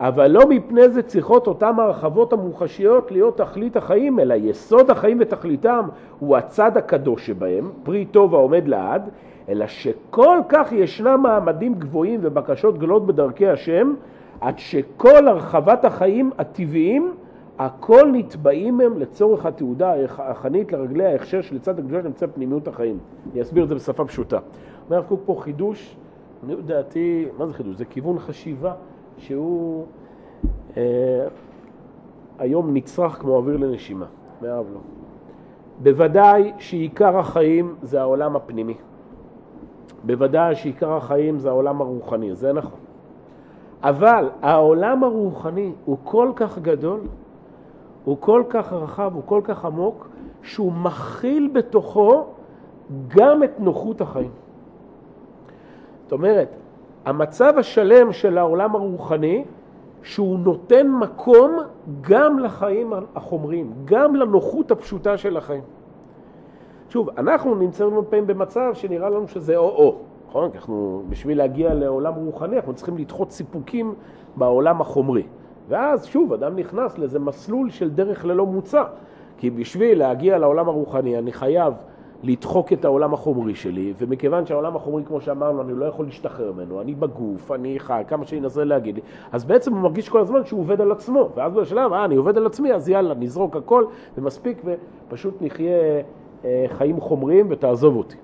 אבל 0.00 0.30
לא 0.30 0.48
מפני 0.48 0.88
זה 0.88 1.02
צריכות 1.02 1.46
אותן 1.46 1.78
הרחבות 1.78 2.32
המוחשיות 2.32 3.12
להיות 3.12 3.36
תכלית 3.36 3.76
החיים, 3.76 4.20
אלא 4.20 4.34
יסוד 4.34 4.90
החיים 4.90 5.16
ותכליתם 5.20 5.88
הוא 6.18 6.36
הצד 6.36 6.76
הקדוש 6.76 7.26
שבהם, 7.26 7.70
פרי 7.82 8.04
טוב 8.04 8.34
העומד 8.34 8.68
לעד, 8.68 9.08
אלא 9.48 9.66
שכל 9.66 10.38
כך 10.48 10.72
ישנם 10.72 11.20
מעמדים 11.22 11.74
גבוהים 11.74 12.20
ובקשות 12.22 12.78
גדולות 12.78 13.06
בדרכי 13.06 13.48
השם, 13.48 13.94
עד 14.40 14.58
שכל 14.58 15.28
הרחבת 15.28 15.84
החיים 15.84 16.30
הטבעיים, 16.38 17.14
הכל 17.58 18.08
נתבעים 18.12 18.80
הם 18.80 18.98
לצורך 18.98 19.46
התעודה 19.46 19.94
החנית 20.18 20.72
לרגלי 20.72 21.04
ההכשר 21.04 21.40
שלצד 21.40 21.78
הקדושה 21.78 22.02
שנמצא 22.02 22.26
פנימיות 22.26 22.68
החיים. 22.68 22.98
אני 23.32 23.42
אסביר 23.42 23.64
את 23.64 23.68
זה 23.68 23.74
בשפה 23.74 24.04
פשוטה. 24.04 24.38
אומר 24.86 24.96
הרב 24.96 25.06
קוק 25.06 25.20
פה 25.26 25.36
חידוש, 25.40 25.96
אני 26.44 26.54
דעתי, 26.66 27.26
מה 27.38 27.46
זה 27.46 27.52
חידוש? 27.52 27.76
זה 27.76 27.84
כיוון 27.84 28.18
חשיבה 28.18 28.72
שהוא 29.18 29.86
אה, 30.76 31.26
היום 32.38 32.74
נצרך 32.74 33.12
כמו 33.12 33.36
אוויר 33.36 33.56
לנשימה, 33.56 34.06
מאהב 34.42 34.66
לו. 34.72 34.80
בוודאי 35.82 36.52
שעיקר 36.58 37.18
החיים 37.18 37.74
זה 37.82 38.00
העולם 38.00 38.36
הפנימי. 38.36 38.74
בוודאי 40.04 40.54
שעיקר 40.54 40.92
החיים 40.92 41.38
זה 41.38 41.48
העולם 41.48 41.80
הרוחני, 41.80 42.34
זה 42.34 42.52
נכון. 42.52 42.78
אבל 43.82 44.30
העולם 44.42 45.04
הרוחני 45.04 45.72
הוא 45.84 45.96
כל 46.04 46.32
כך 46.36 46.58
גדול, 46.58 47.00
הוא 48.04 48.16
כל 48.20 48.42
כך 48.48 48.72
רחב, 48.72 49.10
הוא 49.14 49.22
כל 49.26 49.40
כך 49.44 49.64
עמוק, 49.64 50.08
שהוא 50.42 50.72
מכיל 50.72 51.50
בתוכו 51.52 52.24
גם 53.08 53.42
את 53.44 53.60
נוחות 53.60 54.00
החיים. 54.00 54.30
זאת 56.02 56.12
אומרת, 56.12 56.48
המצב 57.04 57.54
השלם 57.58 58.12
של 58.12 58.38
העולם 58.38 58.74
הרוחני, 58.74 59.44
שהוא 60.02 60.38
נותן 60.38 60.88
מקום 60.88 61.58
גם 62.00 62.38
לחיים 62.38 62.92
החומריים, 63.14 63.72
גם 63.84 64.16
לנוחות 64.16 64.70
הפשוטה 64.70 65.16
של 65.16 65.36
החיים. 65.36 65.62
שוב, 66.88 67.08
אנחנו 67.18 67.54
נמצאים 67.54 67.90
פעמים 68.08 68.26
במצב 68.26 68.70
שנראה 68.74 69.10
לנו 69.10 69.28
שזה 69.28 69.56
או-או, 69.56 69.96
נכון? 70.28 70.50
כי 70.50 70.56
אנחנו, 70.56 71.02
בשביל 71.08 71.38
להגיע 71.38 71.74
לעולם 71.74 72.14
רוחני, 72.14 72.56
אנחנו 72.56 72.74
צריכים 72.74 72.98
לדחות 72.98 73.30
סיפוקים 73.30 73.94
בעולם 74.36 74.80
החומרי. 74.80 75.22
ואז 75.68 76.06
שוב, 76.06 76.32
אדם 76.32 76.56
נכנס 76.56 76.98
לאיזה 76.98 77.18
מסלול 77.18 77.70
של 77.70 77.90
דרך 77.90 78.24
ללא 78.24 78.46
מוצא. 78.46 78.82
כי 79.38 79.50
בשביל 79.50 79.98
להגיע 79.98 80.38
לעולם 80.38 80.68
הרוחני 80.68 81.18
אני 81.18 81.32
חייב 81.32 81.74
לדחוק 82.24 82.72
את 82.72 82.84
העולם 82.84 83.14
החומרי 83.14 83.54
שלי, 83.54 83.94
ומכיוון 83.98 84.46
שהעולם 84.46 84.76
החומרי, 84.76 85.04
כמו 85.04 85.20
שאמרנו, 85.20 85.62
אני 85.62 85.72
לא 85.72 85.84
יכול 85.84 86.06
להשתחרר 86.06 86.52
ממנו, 86.52 86.80
אני 86.80 86.94
בגוף, 86.94 87.52
אני 87.52 87.78
חי, 87.78 88.02
כמה 88.08 88.26
שינסה 88.26 88.64
להגיד 88.64 88.94
לי, 88.94 89.00
אז 89.32 89.44
בעצם 89.44 89.72
הוא 89.72 89.80
מרגיש 89.80 90.08
כל 90.08 90.20
הזמן 90.20 90.44
שהוא 90.44 90.60
עובד 90.60 90.80
על 90.80 90.92
עצמו, 90.92 91.28
ואז 91.34 91.54
בשלב, 91.54 91.92
אה, 91.92 92.04
אני 92.04 92.14
עובד 92.14 92.36
על 92.36 92.46
עצמי, 92.46 92.72
אז 92.72 92.88
יאללה, 92.88 93.14
נזרוק 93.14 93.56
הכל, 93.56 93.84
ומספיק, 94.18 94.62
ופשוט 94.64 95.34
נחיה 95.40 95.76
אה, 96.44 96.64
חיים 96.68 97.00
חומריים 97.00 97.46
ותעזוב 97.50 97.96
אותי. 97.96 98.16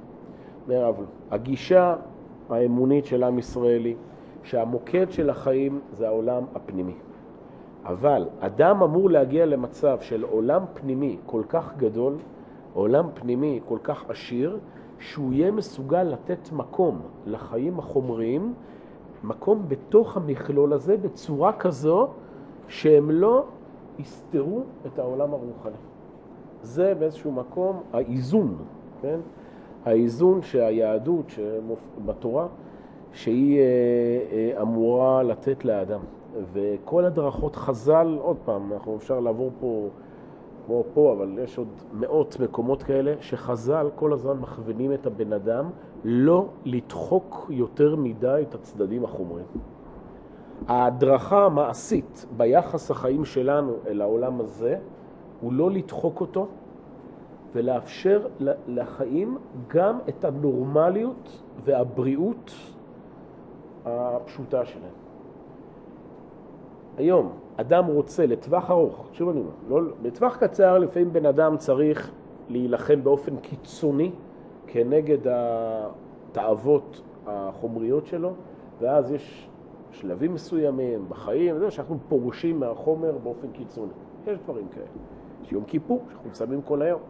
אבל, 0.69 1.05
הגישה 1.31 1.95
האמונית 2.51 3.05
של 3.07 3.23
עם 3.23 3.39
ישראלי, 3.39 3.95
שהמוקד 4.43 5.07
של 5.11 5.31
החיים 5.31 5.81
זה 5.93 6.09
העולם 6.09 6.43
הפנימי. 6.55 6.95
אבל 7.85 8.27
אדם 8.41 8.83
אמור 8.83 9.11
להגיע 9.11 9.47
למצב 9.47 9.99
של 10.01 10.25
עולם 10.31 10.63
פנימי 10.75 11.17
כל 11.27 11.43
כך 11.49 11.77
גדול, 11.77 12.15
עולם 12.75 13.07
פנימי 13.15 13.61
כל 13.69 13.79
כך 13.83 14.11
עשיר, 14.11 14.59
שהוא 14.99 15.33
יהיה 15.33 15.51
מסוגל 15.51 16.03
לתת 16.03 16.53
מקום 16.53 17.01
לחיים 17.27 17.79
החומריים, 17.79 18.55
מקום 19.25 19.65
בתוך 19.69 20.17
המכלול 20.17 20.73
הזה 20.73 20.97
בצורה 20.97 21.53
כזו 21.53 22.09
שהם 22.69 23.11
לא 23.11 23.45
יסתרו 23.99 24.63
את 24.87 24.99
העולם 24.99 25.33
הרוחני. 25.33 25.77
זה 26.63 26.95
באיזשהו 26.99 27.33
מקום 27.33 27.81
האיזון, 27.93 28.57
כן? 29.03 29.21
האיזון 29.85 30.43
שהיהדות 30.43 31.33
בתורה, 32.07 32.47
שהיא 33.13 33.59
אה, 33.59 33.65
אה, 34.33 34.63
אמורה 34.63 35.23
לתת 35.23 35.65
לאדם. 35.65 36.01
וכל 36.53 37.05
הדרכות 37.05 37.57
חז"ל, 37.57 38.19
עוד 38.21 38.37
פעם, 38.45 38.73
אנחנו 38.73 38.97
אפשר 38.97 39.21
לעבור 39.21 39.51
פה 39.61 39.89
כמו 40.71 40.85
פה, 40.95 41.13
אבל 41.13 41.39
יש 41.43 41.59
עוד 41.59 41.69
מאות 41.93 42.41
מקומות 42.41 42.83
כאלה, 42.83 43.15
שחז"ל 43.21 43.91
כל 43.95 44.13
הזמן 44.13 44.37
מכוונים 44.39 44.93
את 44.93 45.07
הבן 45.07 45.33
אדם 45.33 45.71
לא 46.05 46.49
לדחוק 46.65 47.47
יותר 47.51 47.97
מדי 47.97 48.45
את 48.49 48.55
הצדדים 48.55 49.05
החומריים. 49.05 49.47
ההדרכה 50.69 51.45
המעשית 51.45 52.27
ביחס 52.37 52.91
החיים 52.91 53.25
שלנו 53.25 53.73
אל 53.87 54.01
העולם 54.01 54.41
הזה 54.41 54.79
הוא 55.41 55.53
לא 55.53 55.71
לדחוק 55.71 56.21
אותו 56.21 56.49
ולאפשר 57.53 58.27
לחיים 58.69 59.39
גם 59.69 59.99
את 60.09 60.25
הנורמליות 60.25 61.43
והבריאות 61.65 62.51
הפשוטה 63.85 64.65
שלהם. 64.65 65.00
היום, 67.01 67.33
אדם 67.57 67.87
רוצה 67.87 68.27
לטווח 68.27 68.71
ארוך, 68.71 69.09
שוב 69.13 69.29
אני 69.29 69.41
אומר, 69.41 69.51
לא, 69.69 69.93
לטווח 70.03 70.37
קצר 70.37 70.79
לפעמים 70.79 71.13
בן 71.13 71.27
אדם 71.27 71.57
צריך 71.57 72.11
להילחם 72.49 73.05
באופן 73.05 73.37
קיצוני 73.37 74.11
כנגד 74.67 75.19
התאוות 75.25 77.03
החומריות 77.27 78.07
שלו, 78.07 78.33
ואז 78.81 79.13
יש 79.13 79.49
שלבים 79.93 80.35
מסוימים 80.35 81.05
בחיים, 81.09 81.59
זה 81.59 81.71
שאנחנו 81.71 81.99
פורשים 82.09 82.61
מהחומר 82.61 83.19
באופן 83.23 83.51
קיצוני. 83.53 83.93
יש 84.27 84.39
דברים 84.45 84.69
כאלה. 84.75 84.87
יש 85.43 85.53
יום 85.53 85.65
כיפור, 85.65 86.03
שאנחנו 86.11 86.31
מסיימים 86.31 86.63
כל 86.63 86.83
היום. 86.83 87.01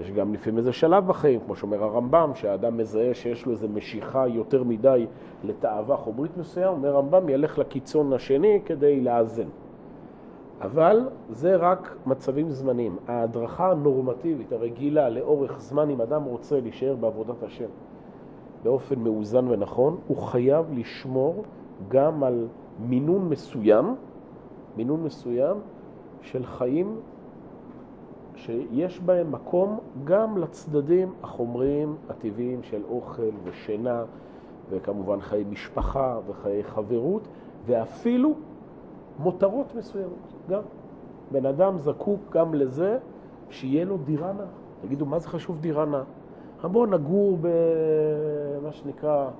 יש 0.00 0.10
גם 0.10 0.34
לפעמים 0.34 0.58
איזה 0.58 0.72
שלב 0.72 1.06
בחיים, 1.06 1.40
כמו 1.46 1.56
שאומר 1.56 1.84
הרמב"ם, 1.84 2.30
שהאדם 2.34 2.76
מזהה 2.76 3.14
שיש 3.14 3.46
לו 3.46 3.52
איזו 3.52 3.68
משיכה 3.68 4.28
יותר 4.28 4.64
מדי 4.64 5.06
לתאווה 5.44 5.96
חומרית 5.96 6.36
מסוים, 6.36 6.68
אומר 6.68 6.88
הרמב"ם, 6.88 7.28
ילך 7.28 7.58
לקיצון 7.58 8.12
השני 8.12 8.60
כדי 8.64 9.00
לאזן. 9.00 9.48
אבל 10.60 11.08
זה 11.30 11.56
רק 11.56 11.96
מצבים 12.06 12.50
זמניים. 12.50 12.96
ההדרכה 13.08 13.70
הנורמטיבית, 13.70 14.52
הרגילה, 14.52 15.08
לאורך 15.08 15.60
זמן, 15.60 15.90
אם 15.90 16.00
אדם 16.00 16.24
רוצה 16.24 16.60
להישאר 16.60 16.96
בעבודת 17.00 17.42
השם 17.42 17.68
באופן 18.62 18.98
מאוזן 18.98 19.48
ונכון, 19.48 19.96
הוא 20.06 20.16
חייב 20.16 20.66
לשמור 20.72 21.44
גם 21.88 22.22
על 22.22 22.46
מינון 22.80 23.28
מסוים, 23.28 23.94
מינון 24.76 25.02
מסוים 25.02 25.56
של 26.22 26.46
חיים 26.46 26.96
שיש 28.36 29.00
בהם 29.00 29.32
מקום 29.32 29.78
גם 30.04 30.38
לצדדים 30.38 31.12
החומריים 31.22 31.96
הטבעיים 32.08 32.62
של 32.62 32.82
אוכל 32.88 33.30
ושינה 33.44 34.04
וכמובן 34.70 35.20
חיי 35.20 35.44
משפחה 35.50 36.18
וחיי 36.26 36.64
חברות, 36.64 37.28
ואפילו 37.66 38.34
מותרות 39.18 39.74
מסוימות, 39.74 40.32
גם. 40.48 40.62
בן 41.32 41.46
אדם 41.46 41.78
זקוק 41.78 42.20
גם 42.30 42.54
לזה 42.54 42.98
שיהיה 43.50 43.84
לו 43.84 43.96
דירה 43.96 44.32
נאה. 44.32 44.44
תגידו, 44.82 45.06
מה 45.06 45.18
זה 45.18 45.28
חשוב 45.28 45.60
דירה 45.60 45.84
נאה? 45.84 46.02
בואו 46.62 46.86
נגור 46.86 47.38
במה 47.40 48.72
שנקרא, 48.72 49.30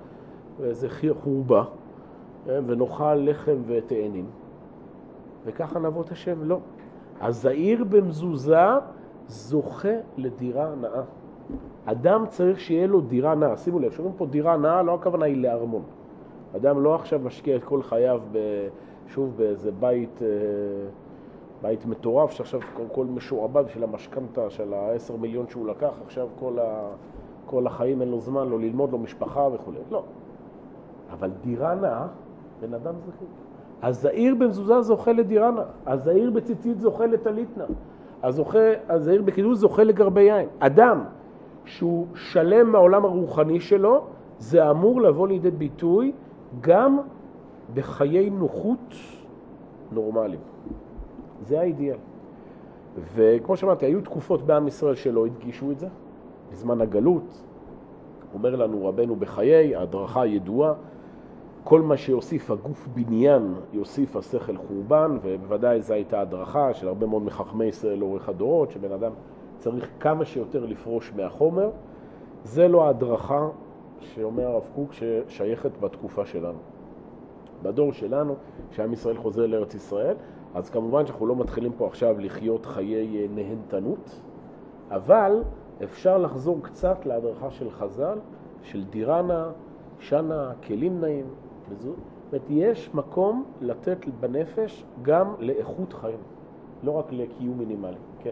באיזה 0.60 0.88
חורבה, 1.22 1.64
כן, 2.44 2.62
ונאכל 2.66 3.14
לחם 3.14 3.56
ותאנים, 3.66 4.26
וככה 5.44 5.78
נבוא 5.78 6.02
את 6.02 6.10
השם. 6.10 6.44
לא. 6.44 6.58
הזעיר 7.20 7.84
במזוזה 7.84 8.56
זוכה 9.28 9.94
לדירה 10.16 10.74
נאה. 10.74 11.02
אדם 11.84 12.24
צריך 12.28 12.60
שיהיה 12.60 12.86
לו 12.86 13.00
דירה 13.00 13.34
נאה. 13.34 13.56
שימו 13.56 13.78
לב, 13.78 13.92
שאומרים 13.92 14.16
פה 14.16 14.26
דירה 14.26 14.56
נאה, 14.56 14.82
לא 14.82 14.94
הכוונה 14.94 15.26
היא 15.26 15.36
לארמון. 15.36 15.82
אדם 16.56 16.82
לא 16.82 16.94
עכשיו 16.94 17.20
משקיע 17.24 17.56
את 17.56 17.64
כל 17.64 17.82
חייו, 17.82 18.20
ב, 18.32 18.38
שוב, 19.08 19.36
באיזה 19.36 19.72
בית, 19.72 20.22
אה, 20.22 20.28
בית 21.62 21.86
מטורף, 21.86 22.30
שעכשיו 22.30 22.60
כל 22.92 23.06
משועבד 23.06 23.64
של 23.68 23.84
המשכנתה, 23.84 24.50
של 24.50 24.74
ה-10 24.74 25.16
מיליון 25.20 25.48
שהוא 25.48 25.66
לקח, 25.66 25.92
עכשיו 26.06 26.28
כל, 26.38 26.58
ה, 26.58 26.88
כל 27.46 27.66
החיים 27.66 28.00
אין 28.00 28.08
לו 28.10 28.20
זמן, 28.20 28.48
לא 28.48 28.58
ללמוד, 28.58 28.92
לא 28.92 28.98
משפחה 28.98 29.48
וכו'. 29.52 29.72
לא. 29.90 30.02
אבל 31.12 31.30
דירה 31.42 31.74
נאה, 31.74 32.06
בן 32.60 32.74
אדם 32.74 32.94
זכיר. 33.00 33.28
הזעיר 33.82 34.34
במזוזה 34.34 34.80
זוכה 34.80 35.12
לדירה 35.12 35.50
נאה, 35.50 35.64
הזעיר 35.86 36.30
בציצית 36.30 36.80
זוכה 36.80 37.06
לטלית 37.06 37.48
נאה, 37.58 37.66
הזעיר 38.88 39.22
בקידוש 39.22 39.58
זוכה 39.58 39.84
לגרבי 39.84 40.20
יין. 40.20 40.48
אדם 40.58 41.04
שהוא 41.64 42.06
שלם 42.14 42.72
מהעולם 42.72 43.04
הרוחני 43.04 43.60
שלו, 43.60 44.04
זה 44.38 44.70
אמור 44.70 45.02
לבוא 45.02 45.28
לידי 45.28 45.50
ביטוי 45.50 46.12
גם 46.60 46.98
בחיי 47.74 48.30
נוחות 48.30 48.94
נורמליים. 49.92 50.40
זה 51.46 51.60
האידיאל. 51.60 51.96
וכמו 53.14 53.56
שאמרתי, 53.56 53.86
היו 53.86 54.00
תקופות 54.00 54.42
בעם 54.42 54.68
ישראל 54.68 54.94
שלא 54.94 55.26
הדגישו 55.26 55.70
את 55.70 55.78
זה, 55.78 55.88
בזמן 56.52 56.80
הגלות. 56.80 57.42
אומר 58.34 58.56
לנו 58.56 58.86
רבנו 58.86 59.16
בחיי, 59.16 59.76
ההדרכה 59.76 60.22
הידועה, 60.22 60.72
כל 61.64 61.82
מה 61.82 61.96
שיוסיף 61.96 62.50
הגוף 62.50 62.88
בניין 62.94 63.54
יוסיף 63.72 64.16
השכל 64.16 64.56
חורבן, 64.56 65.18
ובוודאי 65.22 65.82
זו 65.82 65.94
הייתה 65.94 66.20
הדרכה 66.20 66.74
של 66.74 66.88
הרבה 66.88 67.06
מאוד 67.06 67.22
מחכמי 67.22 67.64
ישראל 67.64 67.98
לאורך 67.98 68.28
הדורות, 68.28 68.70
שבן 68.70 68.92
אדם 68.92 69.12
צריך 69.58 69.88
כמה 70.00 70.24
שיותר 70.24 70.66
לפרוש 70.66 71.12
מהחומר. 71.16 71.70
זה 72.44 72.68
לא 72.68 72.84
ההדרכה 72.86 73.48
שאומר 74.00 74.46
הרב 74.46 74.68
קוק 74.74 74.92
ששייכת 74.92 75.78
בתקופה 75.80 76.26
שלנו. 76.26 76.58
בדור 77.62 77.92
שלנו, 77.92 78.34
כשעם 78.70 78.92
ישראל 78.92 79.16
חוזר 79.16 79.46
לארץ 79.46 79.74
ישראל, 79.74 80.16
אז 80.54 80.70
כמובן 80.70 81.06
שאנחנו 81.06 81.26
לא 81.26 81.36
מתחילים 81.36 81.72
פה 81.76 81.86
עכשיו 81.86 82.18
לחיות 82.18 82.66
חיי 82.66 83.28
נהנתנות, 83.34 84.20
אבל 84.90 85.42
אפשר 85.84 86.18
לחזור 86.18 86.58
קצת 86.62 87.06
להדרכה 87.06 87.50
של 87.50 87.70
חז"ל, 87.70 88.18
של 88.62 88.84
דירנה, 88.84 89.50
שנה, 89.98 90.52
כלים 90.66 91.00
נעים, 91.00 91.26
זאת 91.78 91.96
אומרת, 92.32 92.46
יש 92.50 92.94
מקום 92.94 93.44
לתת 93.60 93.98
בנפש 94.20 94.84
גם 95.02 95.34
לאיכות 95.38 95.92
חיים, 95.92 96.18
לא 96.82 96.92
רק 96.92 97.12
לקיום 97.12 97.58
מינימלי. 97.58 97.96
כן. 98.22 98.30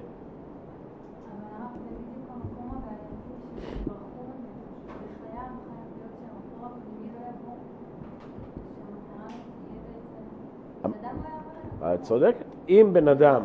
את 11.95 12.03
צודקת. 12.03 12.45
אם 12.69 12.91
בן 12.93 13.09
אדם... 13.09 13.43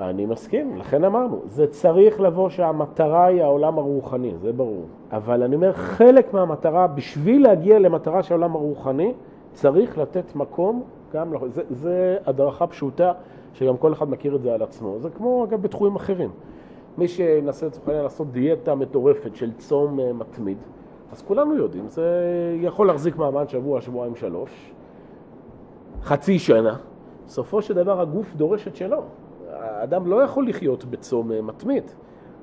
אני 0.00 0.26
מסכים, 0.26 0.76
לכן 0.76 1.04
אמרנו, 1.04 1.40
זה 1.46 1.66
צריך 1.66 2.20
לבוא 2.20 2.48
שהמטרה 2.48 3.24
היא 3.24 3.42
העולם 3.42 3.78
הרוחני, 3.78 4.32
זה 4.42 4.52
ברור. 4.52 4.84
אבל 5.12 5.42
אני 5.42 5.54
אומר, 5.54 5.72
חלק 5.72 6.34
מהמטרה, 6.34 6.86
בשביל 6.86 7.42
להגיע 7.42 7.78
למטרה 7.78 8.22
של 8.22 8.34
העולם 8.34 8.56
הרוחני, 8.56 9.14
צריך 9.52 9.98
לתת 9.98 10.34
מקום 10.34 10.82
גם, 11.12 11.32
זה, 11.48 11.62
זה 11.70 12.16
הדרכה 12.26 12.66
פשוטה, 12.66 13.12
שגם 13.52 13.76
כל 13.76 13.92
אחד 13.92 14.10
מכיר 14.10 14.36
את 14.36 14.42
זה 14.42 14.54
על 14.54 14.62
עצמו. 14.62 14.98
זה 14.98 15.10
כמו, 15.10 15.44
אגב, 15.44 15.62
בתחומים 15.62 15.96
אחרים. 15.96 16.30
מי 16.98 17.08
שינסה 17.08 17.66
לצורך 17.66 17.88
העניין 17.88 18.04
לעשות 18.04 18.32
דיאטה 18.32 18.74
מטורפת 18.74 19.36
של 19.36 19.52
צום 19.52 20.00
אה, 20.00 20.12
מתמיד, 20.12 20.58
אז 21.12 21.22
כולנו 21.22 21.54
יודעים, 21.54 21.88
זה 21.88 22.04
יכול 22.60 22.86
להחזיק 22.86 23.16
מעמד 23.16 23.48
שבוע, 23.48 23.80
שבועיים, 23.80 24.16
שלוש, 24.16 24.72
חצי 26.02 26.38
שנה. 26.38 26.76
בסופו 27.26 27.62
של 27.62 27.74
דבר 27.74 28.00
הגוף 28.00 28.34
דורש 28.34 28.68
את 28.68 28.76
שלו. 28.76 29.02
האדם 29.60 30.06
לא 30.06 30.22
יכול 30.22 30.48
לחיות 30.48 30.84
בצום 30.84 31.32
אה, 31.32 31.42
מתמיד. 31.42 31.84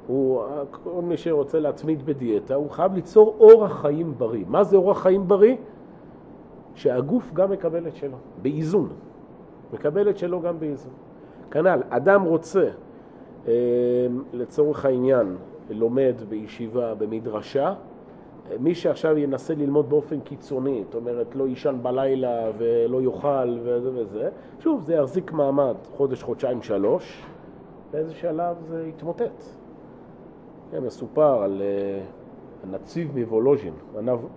הוא, 0.07 0.43
כל 0.71 1.01
מי 1.03 1.17
שרוצה 1.17 1.59
להתמיד 1.59 2.05
בדיאטה, 2.05 2.55
הוא 2.55 2.69
חייב 2.69 2.93
ליצור 2.93 3.35
אורח 3.39 3.81
חיים 3.81 4.13
בריא. 4.17 4.43
מה 4.47 4.63
זה 4.63 4.77
אורח 4.77 5.01
חיים 5.03 5.27
בריא? 5.27 5.55
שהגוף 6.75 7.33
גם 7.33 7.51
מקבל 7.51 7.87
את 7.87 7.95
שלו, 7.95 8.17
באיזון. 8.41 8.89
מקבל 9.73 10.09
את 10.09 10.17
שלו 10.17 10.41
גם 10.41 10.59
באיזון. 10.59 10.91
כנ"ל, 11.51 11.81
אדם 11.89 12.23
רוצה, 12.23 12.69
אה, 13.47 13.53
לצורך 14.33 14.85
העניין, 14.85 15.37
לומד 15.69 16.15
בישיבה, 16.29 16.95
במדרשה, 16.95 17.73
מי 18.59 18.75
שעכשיו 18.75 19.17
ינסה 19.17 19.55
ללמוד 19.55 19.89
באופן 19.89 20.19
קיצוני, 20.19 20.83
זאת 20.85 20.95
אומרת, 20.95 21.35
לא 21.35 21.47
יישן 21.47 21.75
בלילה 21.81 22.51
ולא 22.57 23.01
יאכל 23.01 23.57
וזה 23.63 23.89
וזה, 23.93 24.29
שוב, 24.59 24.83
זה 24.83 24.93
יחזיק 24.93 25.31
מעמד 25.31 25.75
חודש, 25.95 26.23
חודשיים, 26.23 26.61
שלוש, 26.61 27.25
באיזה 27.91 28.13
שלב 28.13 28.55
זה 28.67 28.87
יתמוטט. 28.87 29.43
כן, 30.71 30.83
מסופר 30.83 31.41
על 31.43 31.61
uh, 31.61 32.67
הנציב 32.67 33.17
מוולוז'ין, 33.19 33.73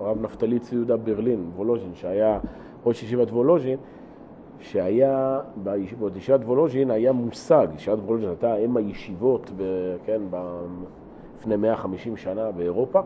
הרב 0.00 0.22
נפתלי 0.22 0.58
צבי 0.58 0.76
יהודה 0.76 0.96
ברלין, 0.96 1.50
וולוז'ין, 1.56 1.94
שהיה 1.94 2.38
ראש 2.86 3.02
ישיבת 3.02 3.30
וולוז'ין, 3.30 3.78
שהיה, 4.60 5.40
בישיבת 6.12 6.40
וולוז'ין 6.44 6.90
היה 6.90 7.12
מושג, 7.12 7.68
ישיבת 7.74 7.98
וולוז'ין 7.98 8.28
הייתה 8.28 8.56
אם 8.56 8.76
הישיבות, 8.76 9.50
ב, 9.56 9.62
כן, 10.04 10.22
לפני 11.38 11.56
150 11.56 12.16
שנה 12.16 12.50
באירופה, 12.50 13.00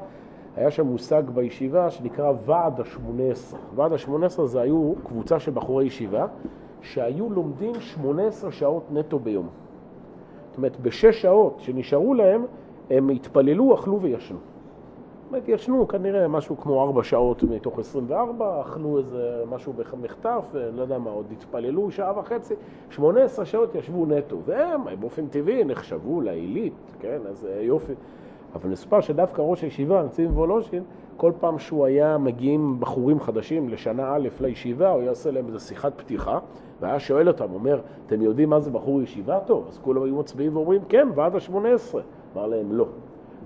היה 0.57 0.71
שם 0.71 0.87
מושג 0.87 1.23
בישיבה 1.35 1.91
שנקרא 1.91 2.33
ועד 2.47 2.81
השמונה 2.81 3.23
עשרה. 3.23 3.61
ועד 3.75 3.93
השמונה 3.93 4.27
עשרה 4.27 4.47
זה 4.47 4.61
היו 4.61 4.93
קבוצה 5.05 5.41
של 5.41 5.51
בחורי 5.51 5.85
ישיבה 5.85 6.27
שהיו 6.83 7.31
לומדים 7.31 7.75
שמונה 7.81 8.27
עשרה 8.27 8.53
שעות 8.53 8.83
נטו 8.93 9.19
ביום. 9.19 9.49
זאת 10.49 10.57
אומרת, 10.57 10.81
בשש 10.81 11.23
שעות 11.23 11.55
שנשארו 11.59 12.15
להם, 12.15 12.45
הם 12.91 13.09
התפללו, 13.09 13.75
אכלו 13.75 14.01
וישנו. 14.01 14.39
זאת 14.39 15.29
אומרת, 15.29 15.49
ישנו 15.49 15.89
כנראה 15.89 16.29
משהו 16.29 16.57
כמו 16.57 16.83
ארבע 16.83 17.03
שעות 17.03 17.43
מתוך 17.43 17.79
עשרים 17.79 18.05
וארבע, 18.09 18.61
אכלו 18.61 18.99
איזה 18.99 19.43
משהו 19.51 19.73
במחטף, 19.73 20.55
לא 20.73 20.83
יודע 20.83 20.99
מה, 20.99 21.11
עוד 21.11 21.27
התפללו 21.33 21.91
שעה 21.91 22.19
וחצי, 22.19 22.55
שמונה 22.91 23.23
עשרה 23.23 23.45
שעות 23.45 23.75
ישבו 23.75 24.07
נטו, 24.07 24.37
והם 24.45 24.81
באופן 25.01 25.27
טבעי 25.27 25.65
נחשבו 25.65 26.21
לעילית, 26.21 26.75
כן, 27.01 27.19
אז 27.31 27.49
יופי. 27.61 27.93
אבל 28.55 28.71
מסופר 28.71 29.01
שדווקא 29.01 29.43
ראש 29.43 29.63
הישיבה, 29.63 30.03
נציב 30.03 30.39
וולושין, 30.39 30.83
כל 31.17 31.33
פעם 31.41 31.59
שהוא 31.59 31.85
היה 31.85 32.19
מגיעים 32.19 32.81
בחורים 32.81 33.21
חדשים 33.21 33.69
לשנה 33.69 34.15
א' 34.15 34.29
לישיבה, 34.41 34.91
הוא 34.91 35.01
היה 35.01 35.11
עושה 35.11 35.31
להם 35.31 35.47
איזו 35.47 35.61
שיחת 35.61 35.93
פתיחה, 35.97 36.39
והיה 36.81 37.01
שואל 37.01 37.29
אותם, 37.29 37.53
אומר, 37.55 37.81
אתם 38.07 38.23
יודעים 38.23 38.51
מה 38.51 38.61
זה 38.61 38.71
בחור 38.71 39.03
ישיבה 39.03 39.41
טוב? 39.41 39.67
אז 39.69 39.79
כולם 39.79 40.03
היו 40.03 40.17
מצביעים 40.17 40.57
ואומרים, 40.57 40.83
כן, 40.89 41.09
ועד 41.15 41.37
השמונה 41.37 41.69
עשרה. 41.69 42.03
אמר 42.35 42.47
להם, 42.47 42.73
לא. 42.73 42.87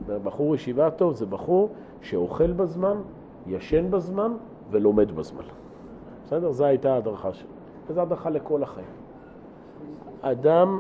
בחור 0.07 0.55
ישיבה 0.55 0.91
טוב 0.91 1.15
זה 1.15 1.27
בחור 1.27 1.69
שאוכל 2.03 2.53
בזמן, 2.53 2.97
ישן 3.47 3.91
בזמן 3.91 4.33
ולומד 4.71 5.13
בזמן. 5.13 5.43
בסדר? 6.25 6.53
זו 6.53 6.65
הייתה 6.65 6.95
ההדרכה 6.95 7.33
שלו. 7.33 7.49
וזו 7.89 8.01
הדרכה 8.01 8.31
לכל 8.31 8.63
החיים. 8.63 8.87
אדם 10.21 10.79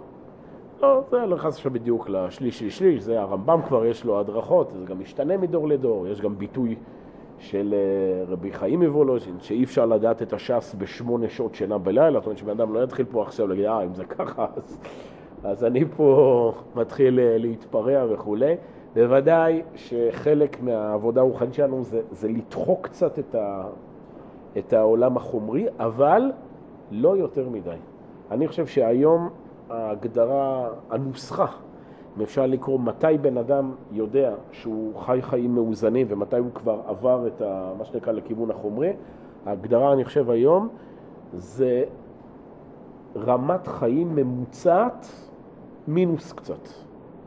לא, 0.82 1.02
זה 1.10 1.16
לא 1.16 1.36
נכנס 1.36 1.56
עכשיו 1.56 1.72
בדיוק 1.72 2.08
לשליש 2.08 2.58
של 2.58 2.70
שליש, 2.70 3.02
זה 3.02 3.20
הרמב"ם 3.20 3.60
כבר 3.62 3.86
יש 3.86 4.04
לו 4.04 4.20
הדרכות, 4.20 4.72
זה 4.78 4.84
גם 4.84 5.00
משתנה 5.00 5.36
מדור 5.36 5.68
לדור, 5.68 6.08
יש 6.08 6.20
גם 6.20 6.38
ביטוי 6.38 6.76
של 7.38 7.74
אה, 7.74 8.32
רבי 8.32 8.52
חיים 8.52 8.82
מוולוז'ין, 8.82 9.34
שאי 9.40 9.64
אפשר 9.64 9.86
לדעת 9.86 10.22
את 10.22 10.32
הש"ס 10.32 10.74
בשמונה 10.78 11.28
שעות 11.28 11.54
שינה 11.54 11.78
בלילה, 11.78 12.18
זאת 12.18 12.26
אומרת 12.26 12.38
שבן 12.38 12.50
אדם 12.50 12.74
לא 12.74 12.84
יתחיל 12.84 13.06
פה 13.10 13.22
עכשיו 13.22 13.46
להגיד, 13.46 13.64
אה, 13.64 13.84
אם 13.84 13.94
זה 13.94 14.04
ככה, 14.04 14.46
אז, 14.56 14.78
אז 15.44 15.64
אני 15.64 15.84
פה 15.84 16.52
מתחיל 16.76 17.20
אה, 17.20 17.38
להתפרע 17.38 18.04
וכולי. 18.10 18.56
בוודאי 18.94 19.62
שחלק 19.74 20.62
מהעבודה 20.62 21.20
הרוחנית 21.20 21.54
שלנו 21.54 21.84
זה, 21.84 22.00
זה 22.10 22.28
לדחוק 22.28 22.86
קצת 22.86 23.18
את, 23.18 23.34
ה, 23.34 23.62
את 24.58 24.72
העולם 24.72 25.16
החומרי, 25.16 25.66
אבל 25.78 26.22
לא 26.90 27.16
יותר 27.16 27.48
מדי. 27.48 27.76
אני 28.30 28.48
חושב 28.48 28.66
שהיום 28.66 29.28
ההגדרה, 29.70 30.68
הנוסחה, 30.90 31.46
אם 32.16 32.22
אפשר 32.22 32.46
לקרוא 32.46 32.80
מתי 32.80 33.18
בן 33.20 33.36
אדם 33.36 33.72
יודע 33.92 34.34
שהוא 34.52 34.96
חי 35.00 35.18
חיים 35.22 35.54
מאוזנים 35.54 36.06
ומתי 36.10 36.36
הוא 36.36 36.50
כבר 36.54 36.80
עבר 36.86 37.26
את 37.26 37.42
ה, 37.42 37.72
מה 37.78 37.84
שנקרא 37.84 38.12
לכיוון 38.12 38.50
החומרי, 38.50 38.92
ההגדרה 39.46 39.92
אני 39.92 40.04
חושב 40.04 40.30
היום 40.30 40.68
זה 41.32 41.84
רמת 43.16 43.66
חיים 43.66 44.16
ממוצעת 44.16 45.06
מינוס 45.88 46.32
קצת. 46.32 46.68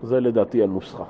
זה 0.03 0.19
לדעתי 0.19 0.63
הנוסחה. 0.63 1.03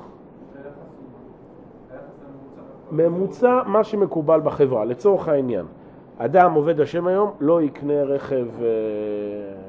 ממוצע 2.92 3.62
מה 3.66 3.84
שמקובל 3.84 4.40
בחברה, 4.40 4.86
לצורך 4.86 5.28
העניין. 5.28 5.66
אדם 6.26 6.54
עובד 6.54 6.80
השם 6.80 7.08
היום 7.08 7.32
לא 7.40 7.62
יקנה 7.62 8.04
רכב, 8.04 8.48
אה, 8.62 8.68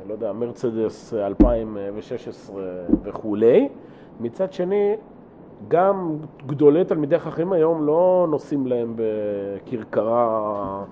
לא 0.08 0.12
יודע, 0.12 0.32
מרצדס 0.32 1.14
2016 1.14 2.62
וכולי. 3.02 3.68
מצד 4.20 4.52
שני, 4.52 4.96
גם 5.68 6.16
גדולי 6.46 6.84
תלמידי 6.84 7.18
חכמים 7.18 7.52
היום 7.52 7.86
לא 7.86 8.26
נוסעים 8.30 8.66
להם 8.66 8.96
בכרכרה 8.96 10.84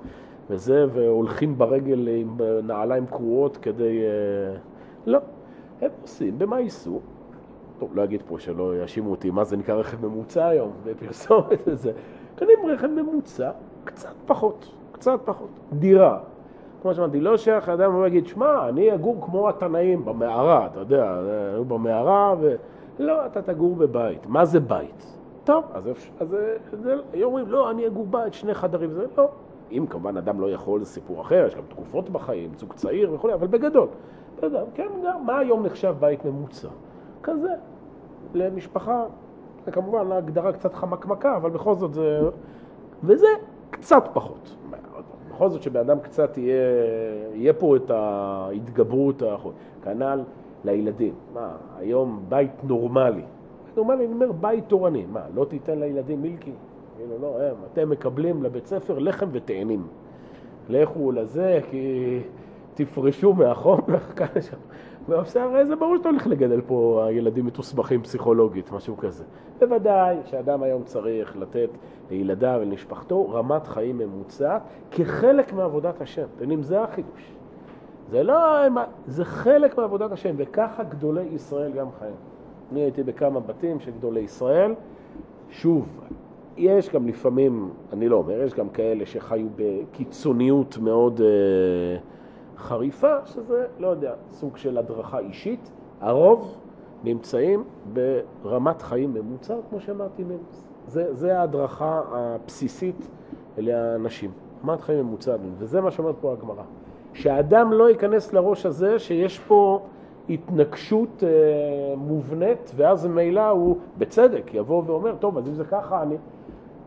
וזה, 0.51 0.87
והולכים 0.91 1.59
ברגל 1.59 2.09
עם 2.09 2.37
נעליים 2.63 3.07
קרועות 3.07 3.57
כדי... 3.57 4.01
אה, 4.01 4.57
לא, 5.07 5.19
הם 5.81 5.91
נוסעים, 6.01 6.39
במה 6.39 6.61
ייסעו? 6.61 7.01
טוב, 7.79 7.97
לא 7.97 8.05
אגיד 8.05 8.23
פה 8.29 8.39
שלא 8.39 8.77
יאשימו 8.77 9.11
אותי 9.11 9.31
מה 9.31 9.45
זה 9.45 9.57
נקרא 9.57 9.75
רכב 9.75 10.07
ממוצע 10.07 10.47
היום, 10.47 10.73
בפרסומת 10.85 11.63
וזה. 11.67 11.93
קונים 12.39 12.59
רכב 12.67 12.89
ממוצע, 12.89 13.51
קצת 13.85 14.15
פחות, 14.27 14.80
קצת 15.01 15.21
פחות. 15.25 15.49
דירה. 15.73 16.19
כמו 16.83 16.95
שאמרתי, 16.95 17.21
לא 17.21 17.37
שייך 17.37 17.69
לאדם 17.69 17.93
הוא 17.93 18.07
יגיד, 18.07 18.27
שמע, 18.27 18.69
אני 18.69 18.95
אגור 18.95 19.17
כמו 19.21 19.49
התנאים 19.49 20.05
במערה, 20.05 20.67
אתה 20.67 20.81
יודע, 20.81 21.19
היו 21.53 21.65
במערה, 21.65 22.35
ו... 22.41 22.55
לא, 22.99 23.27
אתה 23.27 23.43
תגור 23.43 23.77
בבית. 23.77 24.27
מה 24.27 24.45
זה 24.45 24.61
בית? 24.61 25.17
טוב, 25.45 25.65
אז, 25.75 25.89
אז, 26.21 26.37
אז 26.73 26.89
היו 27.13 27.27
אומרים, 27.27 27.49
לא, 27.49 27.71
אני 27.71 27.87
אגור 27.87 28.07
בית, 28.11 28.35
שני 28.35 28.55
חדרים, 28.55 28.91
זה 28.91 29.07
לא. 29.19 29.29
אם 29.73 29.87
כמובן 29.91 30.17
אדם 30.17 30.41
לא 30.41 30.51
יכול, 30.51 30.81
זה 30.81 30.87
סיפור 30.87 31.21
אחר, 31.21 31.45
יש 31.47 31.55
גם 31.55 31.63
תקופות 31.69 32.11
בחיים, 32.11 32.51
זוג 32.57 32.73
צעיר 32.73 33.15
וכו', 33.15 33.35
אבל 33.35 33.47
בגדול. 33.47 33.89
יודע, 34.43 34.63
כן, 34.75 34.89
גם, 35.05 35.27
מה 35.27 35.39
היום 35.39 35.67
נחשב 35.67 35.95
בית 36.01 36.25
ממוצע? 36.25 36.69
כזה, 37.23 37.55
למשפחה, 38.35 39.05
זה 39.65 39.73
כמובן 39.73 40.13
הגדרה 40.13 40.53
קצת 40.53 40.75
חמקמקה, 40.75 41.37
אבל 41.37 41.51
בכל 41.51 41.75
זאת 41.75 41.95
זה... 41.95 42.21
וזה 43.05 43.29
קצת 43.71 44.05
פחות. 44.13 44.57
בכל 45.41 45.49
זאת 45.49 45.63
שבן 45.63 45.81
אדם 45.81 46.01
קצת 46.01 46.39
יהיה, 46.39 46.63
יהיה 47.35 47.53
פה 47.53 47.77
את 47.77 47.91
ההתגברות, 47.91 49.23
כנ"ל 49.83 50.23
לילדים. 50.65 51.15
מה, 51.35 51.57
היום 51.79 52.25
בית 52.29 52.65
נורמלי. 52.65 53.23
נורמלי, 53.77 54.05
אני 54.05 54.13
אומר 54.13 54.33
בית 54.33 54.65
תורני. 54.69 55.07
מה, 55.13 55.23
לא 55.35 55.45
תיתן 55.45 55.79
לילדים 55.79 56.23
מילקי? 56.23 56.53
כאילו, 56.97 57.19
לא, 57.21 57.43
הם, 57.43 57.55
אתם 57.73 57.91
מקבלים 57.91 58.43
לבית 58.43 58.67
ספר 58.67 58.99
לחם 58.99 59.29
ותאנים. 59.33 59.87
לכו 60.69 61.13
לזה, 61.13 61.61
כי 61.71 62.19
תפרשו 62.75 63.35
מהחומר, 63.35 63.99
שם. 65.25 65.41
הרי 65.41 65.67
זה 65.67 65.77
ברור 65.77 65.97
שאתה 65.97 66.09
הולך 66.09 66.27
לגדל 66.27 66.61
פה 66.61 67.07
ילדים 67.11 67.47
מתוסבכים 67.47 68.03
פסיכולוגית, 68.03 68.73
משהו 68.73 68.97
כזה. 68.97 69.25
בוודאי 69.59 70.17
שאדם 70.25 70.63
היום 70.63 70.83
צריך 70.85 71.37
לתת 71.37 71.71
לילדיו 72.11 72.59
ולמשפחתו 72.63 73.31
רמת 73.31 73.67
חיים 73.67 73.99
ממוצעת 73.99 74.63
כחלק 74.91 75.53
מעבודת 75.53 76.01
השם. 76.01 76.27
אתם 76.37 76.43
יודעים, 76.43 76.63
זה 76.63 76.83
החידוש. 76.83 77.33
זה 78.11 78.23
לא, 78.23 78.37
זה 79.07 79.25
חלק 79.25 79.79
מעבודת 79.79 80.13
השם, 80.13 80.35
וככה 80.37 80.83
גדולי 80.83 81.23
ישראל 81.23 81.73
גם 81.73 81.87
חיים. 81.99 82.15
אני 82.73 82.81
הייתי 82.81 83.03
בכמה 83.03 83.41
בתים 83.41 83.81
של 83.81 83.91
גדולי 83.91 84.21
ישראל. 84.21 84.75
שוב, 85.51 86.01
יש 86.57 86.91
גם 86.91 87.09
לפעמים, 87.09 87.71
אני 87.93 88.09
לא 88.09 88.17
אומר, 88.17 88.43
יש 88.43 88.55
גם 88.55 88.69
כאלה 88.69 89.07
שחיו 89.07 89.47
בקיצוניות 89.57 90.79
מאוד... 90.79 91.21
אה, 91.21 91.99
חריפה, 92.61 93.27
שזה, 93.27 93.67
לא 93.79 93.89
יודע, 93.89 94.15
סוג 94.31 94.57
של 94.57 94.79
הדרכה 94.79 95.19
אישית. 95.19 95.71
הרוב 96.01 96.57
נמצאים 97.05 97.65
ברמת 98.43 98.83
חיים 98.83 99.15
ממוצעת, 99.15 99.59
כמו 99.71 99.81
שאמרתי. 99.81 100.23
זה, 100.87 101.15
זה 101.15 101.39
ההדרכה 101.39 102.01
הבסיסית 102.13 103.09
לאנשים. 103.59 104.31
רמת 104.65 104.81
חיים 104.81 105.07
ממוצעת, 105.07 105.41
וזה 105.59 105.81
מה 105.81 105.91
שאומרת 105.91 106.15
פה 106.21 106.33
הגמרא. 106.33 106.63
שהאדם 107.13 107.73
לא 107.73 107.91
ייכנס 107.91 108.33
לראש 108.33 108.67
הזה 108.67 108.99
שיש 108.99 109.39
פה 109.39 109.81
התנגשות 110.29 111.25
אה, 111.25 111.97
מובנית, 111.97 112.73
ואז 112.77 113.07
ממילא 113.07 113.49
הוא, 113.49 113.77
בצדק, 113.99 114.55
יבוא 114.55 114.83
ואומר, 114.87 115.17
טוב, 115.17 115.39
אז 115.39 115.49
אם 115.49 115.55
זה 115.55 115.65
ככה, 115.65 116.03
אני... 116.03 116.17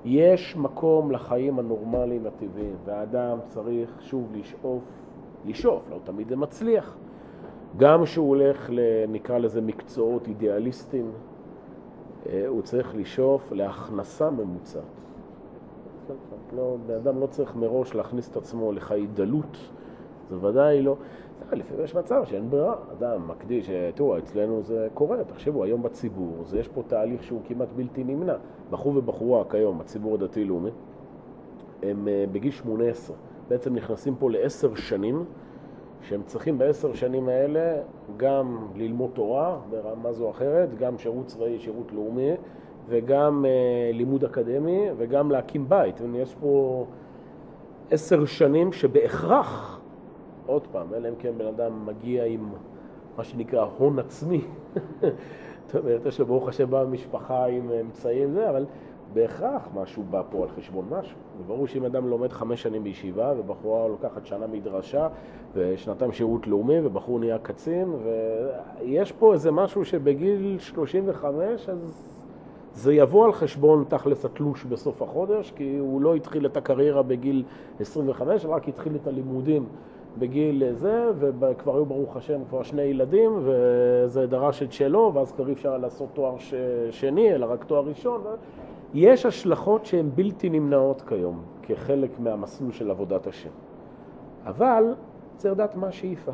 יש 0.06 0.58
מקום 0.58 1.12
לחיים 1.12 1.60
הנורמליים 1.60 2.26
הטבעיים, 2.26 2.76
והאדם 2.86 3.38
צריך 3.48 4.02
שוב 4.02 4.32
לשאוף 4.36 4.84
לשאוף, 5.46 5.90
לא 5.92 6.00
תמיד 6.04 6.30
זה 6.30 6.36
מצליח. 6.36 6.98
גם 7.78 8.04
כשהוא 8.04 8.30
הולך, 8.30 8.70
נקרא 9.10 9.38
לזה 9.38 9.62
מקצועות 9.62 10.28
אידיאליסטיים, 10.28 11.12
אה, 12.30 12.48
הוא 12.48 12.62
צריך 12.62 12.96
לשאוף 12.96 13.52
להכנסה 13.52 14.30
ממוצעת. 14.30 14.84
לא, 16.56 16.78
בן 16.88 16.96
אדם 16.96 17.20
לא 17.20 17.26
צריך 17.26 17.56
מראש 17.56 17.96
להכניס 17.96 18.30
את 18.30 18.38
עצמו 18.38 18.72
לחיי 18.72 19.08
דלות, 19.08 19.58
זה 20.30 20.46
ודאי 20.46 20.82
לא. 20.82 20.96
לפעמים 21.52 21.84
יש 21.84 21.96
מצב 21.96 22.24
שאין 22.26 22.50
ברירה, 22.50 22.76
אדם 22.92 23.28
מקדיש, 23.28 23.70
אה, 23.70 23.90
תראו, 23.96 24.18
אצלנו 24.18 24.64
זה 24.64 24.88
קורה, 24.94 25.24
תחשבו, 25.24 25.64
היום 25.64 25.84
בציבור, 25.84 26.44
זה 26.46 26.60
יש 26.60 26.68
פה 26.68 26.82
תהליך 26.88 27.24
שהוא 27.24 27.42
כמעט 27.48 27.68
בלתי 27.76 28.04
נמנע. 28.04 28.36
בחור 28.70 28.98
ובחורה 28.98 29.44
כיום, 29.50 29.82
הציבור 29.82 30.16
הדתי-לאומי, 30.16 30.70
הם 31.84 32.08
אה, 32.08 32.26
בגיל 32.32 32.52
18. 32.52 33.16
בעצם 33.54 33.76
נכנסים 33.76 34.16
פה 34.16 34.32
לעשר 34.32 34.76
שנים, 34.76 35.26
שהם 36.02 36.22
צריכים 36.26 36.58
בעשר 36.58 36.94
שנים 36.94 37.30
האלה 37.30 37.82
גם 38.18 38.68
ללמוד 38.76 39.12
תורה 39.14 39.60
ברמה 39.70 40.12
זו 40.12 40.26
או 40.26 40.32
אחרת, 40.32 40.78
גם 40.78 40.98
שירות 40.98 41.26
צבאי, 41.26 41.60
שירות 41.60 41.92
לאומי, 41.92 42.32
וגם 42.88 43.46
אה, 43.46 43.92
לימוד 43.94 44.24
אקדמי, 44.24 44.88
וגם 44.98 45.32
להקים 45.32 45.70
בית. 45.70 46.02
יש 46.16 46.36
פה 46.36 46.86
עשר 47.92 48.26
שנים 48.26 48.72
שבהכרח, 48.72 49.82
עוד 50.46 50.68
פעם, 50.72 50.94
אלא 50.94 51.10
אם 51.10 51.16
כן 51.20 51.32
בן 51.38 51.48
אדם 51.48 51.86
מגיע 51.86 52.26
עם 52.26 52.50
מה 53.18 53.24
שנקרא 53.24 53.66
הון 53.78 54.00
עצמי, 54.00 54.42
זאת 55.68 55.76
אומרת, 55.76 56.06
יש 56.06 56.20
לו 56.20 56.26
ברוך 56.26 56.48
השם 56.48 56.70
בא 56.70 56.84
במשפחה 56.84 57.46
עם 57.46 57.72
אמצעים, 57.82 58.32
זה, 58.32 58.50
אבל 58.50 58.66
בהכרח 59.14 59.68
משהו 59.74 60.04
בא 60.10 60.22
פה 60.30 60.44
על 60.44 60.50
חשבון 60.50 60.86
משהו. 60.90 61.18
זה 61.38 61.44
ברור 61.48 61.68
שאם 61.68 61.86
אדם 61.86 62.08
לומד 62.08 62.32
חמש 62.32 62.62
שנים 62.62 62.84
בישיבה, 62.84 63.34
ובחורה 63.38 63.88
לוקחת 63.88 64.26
שנה 64.26 64.48
מדרשה, 64.48 65.08
ושנתיים 65.54 66.12
שירות 66.12 66.48
לאומי, 66.48 66.80
ובחור 66.84 67.20
נהיה 67.20 67.38
קצין, 67.38 67.94
ויש 68.04 69.12
פה 69.12 69.34
איזה 69.34 69.52
משהו 69.52 69.86
שבגיל 69.86 70.58
35, 70.60 71.70
אז 71.70 72.10
זה 72.74 72.94
יבוא 72.94 73.26
על 73.26 73.34
חשבון 73.34 73.86
תכלס 73.88 74.26
התלוש 74.26 74.64
בסוף 74.64 75.02
החודש, 75.02 75.54
כי 75.56 75.78
הוא 75.78 76.02
לא 76.02 76.16
התחיל 76.16 76.46
את 76.46 76.58
הקריירה 76.58 77.04
בגיל 77.04 77.44
25, 77.80 78.46
רק 78.46 78.68
התחיל 78.68 78.96
את 78.96 79.08
הלימודים 79.08 79.66
בגיל 80.18 80.74
זה, 80.74 81.12
וכבר 81.20 81.76
היו 81.76 81.86
ברוך 81.86 82.18
השם 82.18 82.40
כבר 82.50 82.64
שני 82.64 82.82
ילדים, 82.82 83.32
וזה 83.44 84.28
דרש 84.28 84.64
את 84.64 84.72
שלו, 84.72 85.12
ואז 85.14 85.32
כבר 85.32 85.48
אי 85.48 85.54
אפשר 85.54 85.78
לעשות 85.78 86.10
תואר 86.14 86.36
שני, 86.92 87.36
אלא 87.36 87.46
רק 87.46 87.64
תואר 87.64 87.84
ראשון. 87.86 88.22
יש 88.94 89.26
השלכות 89.26 89.86
שהן 89.86 90.10
בלתי 90.16 90.50
נמנעות 90.50 91.02
כיום, 91.02 91.42
כחלק 91.62 92.20
מהמסלול 92.20 92.72
של 92.72 92.92
עבודת 92.92 93.28
השם. 93.28 93.50
אבל 94.46 94.84
צריך 95.38 95.54
לדעת 95.54 95.76
מה 95.76 95.88
השאיפה. 95.88 96.32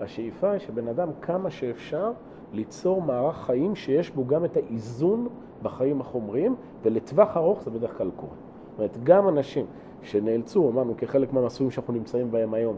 השאיפה 0.00 0.50
היא 0.50 0.58
שבן 0.58 0.88
אדם 0.88 1.08
כמה 1.22 1.50
שאפשר 1.50 2.12
ליצור 2.52 3.02
מערך 3.02 3.36
חיים 3.36 3.74
שיש 3.74 4.10
בו 4.10 4.26
גם 4.26 4.44
את 4.44 4.56
האיזון 4.56 5.28
בחיים 5.62 6.00
החומריים, 6.00 6.56
ולטווח 6.82 7.36
ארוך 7.36 7.62
זה 7.62 7.70
בדרך 7.70 7.98
כלל 7.98 8.10
קורה. 8.16 8.32
זאת 8.70 8.78
אומרת, 8.78 8.98
גם 9.04 9.28
אנשים 9.28 9.66
שנאלצו, 10.02 10.70
אמרנו, 10.70 10.96
כחלק 10.96 11.32
מהמסלולים 11.32 11.70
שאנחנו 11.70 11.92
נמצאים 11.92 12.30
בהם 12.30 12.54
היום, 12.54 12.76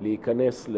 להיכנס 0.00 0.68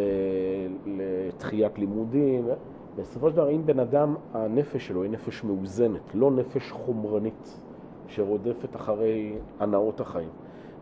לתחיית 0.86 1.78
לימודים, 1.78 2.48
בסופו 2.96 3.30
של 3.30 3.36
דבר, 3.36 3.50
אם 3.50 3.66
בן 3.66 3.78
אדם, 3.78 4.14
הנפש 4.32 4.86
שלו 4.86 5.02
היא 5.02 5.10
נפש 5.10 5.44
מאוזנת, 5.44 6.14
לא 6.14 6.30
נפש 6.30 6.72
חומרנית. 6.72 7.63
שרודפת 8.08 8.76
אחרי 8.76 9.38
הנאות 9.60 10.00
החיים. 10.00 10.28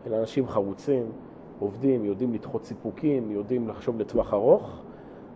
אלא 0.07 0.19
אנשים 0.19 0.47
חרוצים, 0.47 1.05
עובדים, 1.59 2.05
יודעים 2.05 2.33
לדחות 2.33 2.65
סיפוקים, 2.65 3.31
יודעים 3.31 3.67
לחשוב 3.67 3.99
לטווח 3.99 4.33
ארוך. 4.33 4.81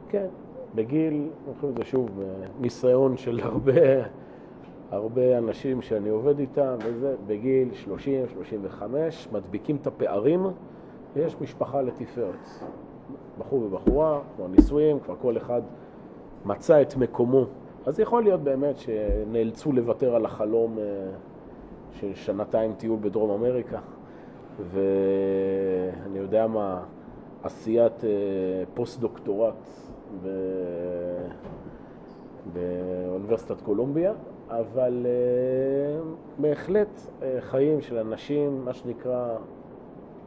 כן, 0.10 0.28
בגיל, 0.76 1.14
אני 1.14 1.56
חושב 1.56 1.74
שזה 1.74 1.86
שוב 1.86 2.10
ניסיון 2.60 3.18
של 3.18 3.40
הרבה, 3.44 3.82
הרבה 4.92 5.38
אנשים 5.38 5.82
שאני 5.82 6.10
עובד 6.10 6.40
איתם, 6.40 6.76
וזה, 6.86 7.16
בגיל 7.28 7.74
30, 7.74 8.28
35, 8.30 9.28
מדביקים 9.32 9.76
את 9.76 9.88
הפערים, 9.88 10.48
ויש 11.14 11.36
משפחה 11.42 11.82
לתפארת. 11.82 12.48
בחור 13.40 13.64
ובחורה, 13.64 14.20
כבר 14.36 14.48
נישואים, 14.48 15.00
כבר 15.00 15.16
כל 15.22 15.38
אחד 15.38 15.62
מצא 16.46 16.82
את 16.82 16.96
מקומו 16.96 17.46
אז 17.88 18.00
יכול 18.00 18.24
להיות 18.24 18.42
באמת 18.42 18.78
שנאלצו 18.78 19.72
לוותר 19.72 20.16
על 20.16 20.26
החלום 20.26 20.78
אה, 20.80 20.84
של 21.92 22.16
שנתיים 22.16 22.74
טיול 22.74 23.00
בדרום 23.02 23.30
אמריקה, 23.30 23.80
ואני 24.72 26.18
יודע 26.20 26.48
מה, 26.48 26.84
עשיית 27.44 28.04
אה, 28.04 28.10
פוסט-דוקטורט 28.74 29.66
באוניברסיטת 32.54 33.62
קולומביה, 33.62 34.14
אבל 34.50 35.06
אה, 35.06 36.12
בהחלט 36.38 37.02
חיים 37.40 37.82
של 37.82 37.98
אנשים, 37.98 38.66
מה 38.66 38.74
שנקרא 38.74 39.38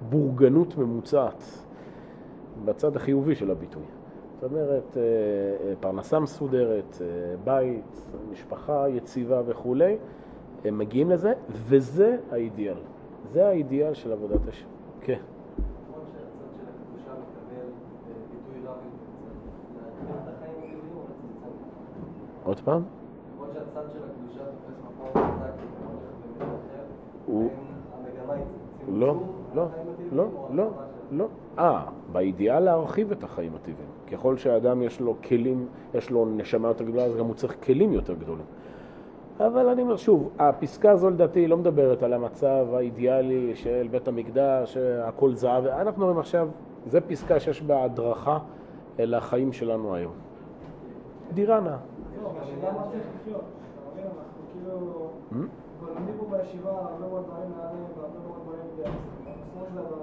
בורגנות 0.08 0.76
ממוצעת, 0.76 1.44
בצד 2.64 2.96
החיובי 2.96 3.34
של 3.34 3.50
הביטוי. 3.50 3.82
זאת 4.40 4.50
אומרת, 4.50 4.96
אה, 4.96 5.02
אה, 5.02 5.74
פרנסה 5.80 6.20
מסודרת, 6.20 6.98
אה, 7.00 7.06
בית, 7.44 8.02
משפחה 8.30 8.88
יציבה 8.88 9.42
וכולי, 9.46 9.96
הם 10.64 10.78
מגיעים 10.78 11.10
לזה, 11.10 11.32
וזה 11.48 12.16
האידיאל. 12.30 12.76
זה 13.32 13.46
האידיאל 13.46 13.94
של 13.94 14.12
עבודת 14.12 14.48
השם. 14.48 14.66
כן. 15.00 15.20
עוד 22.44 22.60
פעם? 22.60 22.82
של 23.92 23.98
הקדושה 24.04 24.44
תופס 24.44 24.80
מקום 24.84 25.06
חזק 25.12 25.52
הוא... 27.26 27.50
לא, 28.88 29.14
לא, 29.54 29.66
לא, 30.12 30.26
לא, 30.50 30.70
לא. 31.10 31.26
אה, 31.58 31.84
באידיאל 32.12 32.60
להרחיב 32.60 33.12
את 33.12 33.24
החיים 33.24 33.54
הטבעיים. 33.54 33.90
ככל 34.12 34.36
שהאדם 34.36 34.82
יש 34.82 35.00
לו 35.00 35.16
כלים, 35.28 35.66
יש 35.94 36.10
לו 36.10 36.26
נשמה 36.26 36.68
יותר 36.68 36.84
גדולה, 36.84 37.04
אז 37.04 37.16
גם 37.16 37.26
הוא 37.26 37.34
צריך 37.34 37.56
כלים 37.64 37.92
יותר 37.92 38.14
גדולים. 38.14 38.44
אבל 39.46 39.68
אני 39.68 39.82
אומר 39.82 39.96
שוב, 39.96 40.30
הפסקה 40.38 40.90
הזו 40.90 41.10
לדעתי 41.10 41.46
לא 41.46 41.56
מדברת 41.56 42.02
על 42.02 42.12
המצב 42.12 42.66
האידיאלי 42.74 43.54
של 43.54 43.88
בית 43.90 44.08
המקדש, 44.08 44.76
הכל 44.76 45.34
זהב, 45.34 45.66
אנחנו 45.66 46.02
אומרים 46.02 46.18
עכשיו, 46.18 46.48
זו 46.86 46.98
פסקה 47.06 47.40
שיש 47.40 47.62
בה 47.62 47.84
הדרכה 47.84 48.38
אל 48.98 49.14
החיים 49.14 49.52
שלנו 49.52 49.94
היום. 49.94 50.12
דירה 51.34 51.60
נאה. 51.60 51.76
לא, 52.22 52.32
השאלה 52.42 52.72
מה 52.72 52.82
צריך 52.90 53.04
לחיות. 53.20 53.40
אתה 53.40 53.90
מבין, 53.92 54.04
אנחנו 54.06 54.42
כאילו... 54.52 55.10
לומדים 55.94 56.14
פה 56.18 56.36
בישיבה 56.36 56.70
הרבה 56.70 57.08
מאוד 57.08 57.24
דברים 57.26 57.50
נעלים 57.58 57.84
והרבה 57.96 58.18
מאוד 58.26 58.40
דברים 58.44 58.60
בסופו 59.24 59.66
של 59.68 59.74
דבר. 59.74 60.00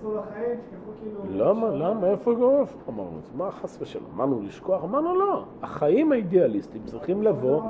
כאילו 0.00 1.20
למה? 1.30 1.68
למה? 1.68 2.06
איפה 2.06 2.32
אמרנו 2.88 3.18
את 3.18 3.24
זה? 3.24 3.30
מה 3.36 3.50
חס 3.50 3.78
ושלום? 3.80 4.10
אמרנו 4.14 4.42
לשכוח? 4.42 4.84
אמרנו 4.84 5.14
לא. 5.14 5.44
החיים 5.62 6.12
האידיאליסטיים 6.12 6.84
צריכים 6.84 7.22
לבוא... 7.22 7.60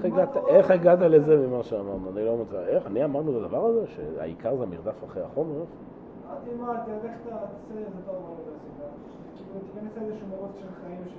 כאילו 0.00 0.46
איך 0.48 0.70
הגעת 0.70 0.98
לזה 0.98 1.46
ממה 1.46 1.62
שאמרנו? 1.62 2.10
אני 2.16 2.24
לא 2.24 2.36
מבין. 2.36 2.60
איך? 2.66 2.86
אני 2.86 3.04
אמרנו 3.04 3.30
את 3.30 3.44
הדבר 3.44 3.64
הזה? 3.64 3.86
שהעיקר 3.86 4.56
זה 4.56 4.62
המרדף 4.62 5.04
אחרי 5.04 5.22
החומר? 5.22 5.54
אמרתי 5.54 6.50
מה, 6.60 6.82
תלך 6.86 7.12
תעשה 7.24 7.78
איזה 7.78 7.98
טוב 8.06 8.14
באוניברסיטה. 8.14 8.84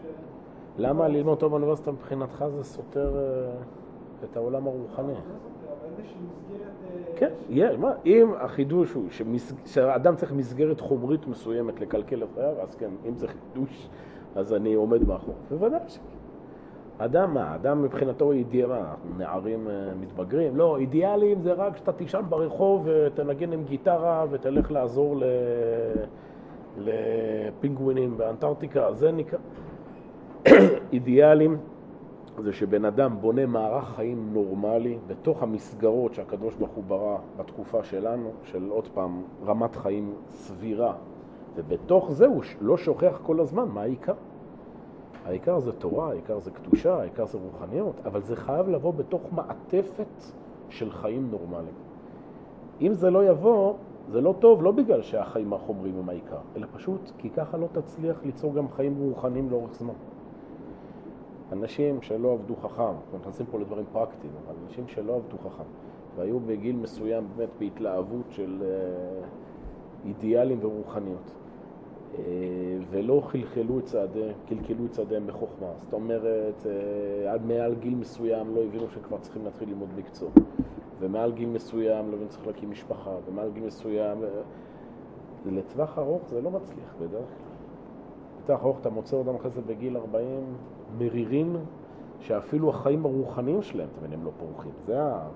כאילו. 0.02 0.14
למה 0.78 1.08
ללמוד 1.08 1.40
טוב 1.40 1.50
באוניברסיטה 1.50 1.92
מבחינתך 1.92 2.46
זה 2.56 2.64
סותר 2.64 3.18
אה, 3.18 3.52
את 4.24 4.38
העולם 4.38 4.68
הרוחני? 4.68 5.14
לא 5.98 6.58
כן, 7.16 7.30
יהיה, 7.50 7.78
מה, 7.78 7.92
אם 8.06 8.32
החידוש 8.40 8.94
הוא 8.94 9.04
שהאדם 9.66 10.16
צריך 10.16 10.32
מסגרת 10.32 10.80
חומרית 10.80 11.28
מסוימת 11.28 11.82
לקלקל 11.82 12.24
את 12.24 12.28
חייו, 12.36 12.62
אז 12.62 12.76
כן, 12.76 12.90
אם 13.06 13.16
זה 13.16 13.28
חידוש, 13.28 13.90
אז 14.36 14.54
אני 14.54 14.74
עומד 14.74 15.08
מאחור. 15.08 15.36
בוודאי 15.50 15.80
שכן. 15.88 16.02
אדם, 16.98 17.34
מה, 17.34 17.56
אדם 17.56 17.82
מבחינתו 17.82 18.32
אידיאל, 18.32 18.68
מה, 18.68 18.94
נערים 19.18 19.68
אה, 19.68 19.74
מתבגרים? 20.02 20.56
לא, 20.56 20.78
אידיאלים 20.78 21.42
זה 21.42 21.54
רק 21.54 21.78
שאתה 21.78 21.92
תישן 21.92 22.22
ברחוב 22.30 22.88
ותנגן 22.88 23.54
עם 23.54 23.64
גיטרה 23.64 24.26
ותלך 24.30 24.72
לעזור 24.72 25.18
ל... 25.18 25.24
לפינגווינים 26.78 28.18
באנטארקטיקה, 28.18 28.94
זה 28.94 29.12
נקרא... 29.12 29.40
אידיאלים 30.94 31.58
זה 32.44 32.54
שבן 32.54 32.86
אדם 32.86 33.18
בונה 33.22 33.46
מערך 33.46 33.90
חיים 33.96 34.30
נורמלי 34.34 34.98
בתוך 35.08 35.44
המסגרות 35.44 36.14
שהקדוש 36.14 36.56
ברוך 36.56 36.72
הוא 36.72 36.84
ברא 36.88 37.18
בתקופה 37.38 37.84
שלנו, 37.84 38.32
של 38.44 38.70
עוד 38.70 38.88
פעם 38.88 39.22
רמת 39.46 39.76
חיים 39.76 40.14
סבירה, 40.30 40.94
ובתוך 41.56 42.12
זה 42.12 42.26
הוא 42.28 42.44
לא 42.62 42.78
שוכח 42.78 43.20
כל 43.24 43.40
הזמן 43.40 43.68
מה 43.68 43.82
העיקר. 43.82 44.14
העיקר 45.26 45.60
זה 45.60 45.72
תורה, 45.72 46.10
העיקר 46.10 46.40
זה 46.40 46.52
קדושה, 46.52 46.96
העיקר 46.96 47.26
זה 47.26 47.38
רוחניות, 47.38 47.96
אבל 48.06 48.22
זה 48.22 48.36
חייב 48.36 48.70
לבוא 48.70 48.94
בתוך 48.94 49.22
מעטפת 49.32 50.24
של 50.70 50.92
חיים 50.92 51.32
נורמליים. 51.32 51.76
אם 52.82 52.94
זה 52.94 53.10
לא 53.10 53.30
יבוא, 53.30 53.74
זה 54.10 54.22
לא 54.22 54.36
טוב, 54.40 54.64
לא 54.64 54.72
בגלל 54.72 55.02
שהחיים 55.02 55.54
החומריים 55.54 56.00
הם 56.00 56.10
העיקר, 56.10 56.40
אלא 56.56 56.68
פשוט 56.74 57.12
כי 57.18 57.30
ככה 57.30 57.58
לא 57.58 57.68
תצליח 57.72 58.24
ליצור 58.24 58.54
גם 58.54 58.70
חיים 58.70 58.96
רוחניים 59.00 59.50
לאורך 59.50 59.74
זמן. 59.74 59.94
אנשים 61.52 62.02
שלא 62.02 62.34
עבדו 62.34 62.56
חכם, 62.56 62.84
אנחנו 62.84 63.18
נכנסים 63.22 63.46
פה 63.46 63.60
לדברים 63.60 63.86
פרקטיים, 63.92 64.34
אבל 64.46 64.56
אנשים 64.66 64.88
שלא 64.88 65.16
עבדו 65.16 65.38
חכם, 65.38 65.64
והיו 66.16 66.40
בגיל 66.40 66.76
מסוים 66.76 67.28
באמת 67.36 67.50
בהתלהבות 67.60 68.26
של 68.30 68.64
אה, 68.66 69.28
אידיאלים 70.06 70.60
ורוחניות, 70.62 71.32
אה, 72.18 72.24
ולא 72.90 73.22
חלחלו 73.26 73.80
את 73.80 73.86
צעדיהם, 73.86 74.36
קלקלו 74.48 74.86
את 74.86 74.92
צעדיהם 74.92 75.28
בחוכמה. 75.28 75.72
זאת 75.84 75.94
אומרת, 75.94 76.66
אה, 76.66 77.34
עד 77.34 77.46
מעל 77.46 77.76
גיל 77.76 77.96
מסוים 77.96 78.56
לא 78.56 78.64
הבינו 78.64 78.90
שכבר 78.90 79.18
צריכים 79.18 79.46
להתחיל 79.46 79.70
ללמוד 79.70 79.90
מקצוע, 79.98 80.30
ומעל 81.00 81.32
גיל 81.32 81.50
מסוים 81.50 82.12
לא 82.12 82.16
הבינו 82.16 82.30
להקים 82.46 82.72
משפחה, 82.72 83.12
ומעל 83.28 83.52
גיל 83.52 83.64
מסוים... 83.64 84.18
לטווח 85.46 85.98
ארוך 85.98 86.22
זה 86.30 86.42
לא 86.42 86.52
מצליח 86.52 86.96
בדרך 87.00 87.12
כלל. 87.12 87.48
לטווח 88.44 88.62
ארוך 88.62 88.80
אתה 88.80 88.90
מוצא 88.90 89.16
אותם 89.16 89.36
אחרי 89.36 89.52
זה 89.52 89.62
בגיל 89.62 89.98
40 89.98 90.56
מרירים, 90.98 91.56
שאפילו 92.20 92.70
החיים 92.70 93.06
הרוחניים 93.06 93.62
שלהם, 93.62 93.88
אתם 93.92 94.06
מבינים, 94.06 94.26
לא 94.26 94.32
פורחים. 94.38 94.72
זה 94.86 95.04
ה... 95.04 95.28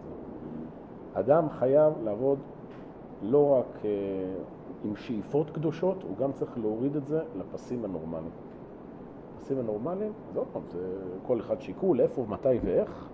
אדם 1.14 1.50
חייב 1.50 1.94
לעבוד 2.04 2.40
לא 3.24 3.50
רק 3.50 3.86
אה, 3.86 3.90
עם 4.84 4.96
שאיפות 4.96 5.50
קדושות, 5.50 6.04
הוא 6.04 6.18
גם 6.18 6.32
צריך 6.32 6.58
להוריד 6.58 6.96
את 6.96 7.08
זה 7.08 7.22
לפסים 7.40 7.86
הנורמליים. 7.86 8.32
הפסים 9.36 9.60
הנורמליים, 9.60 10.12
זה 10.34 10.40
עוד 10.40 10.48
פעם, 10.54 10.62
זה 10.68 10.98
כל 11.28 11.40
אחד 11.40 11.62
שיקול, 11.62 12.02
איפה, 12.02 12.26
מתי 12.30 12.60
ואיך, 12.64 13.10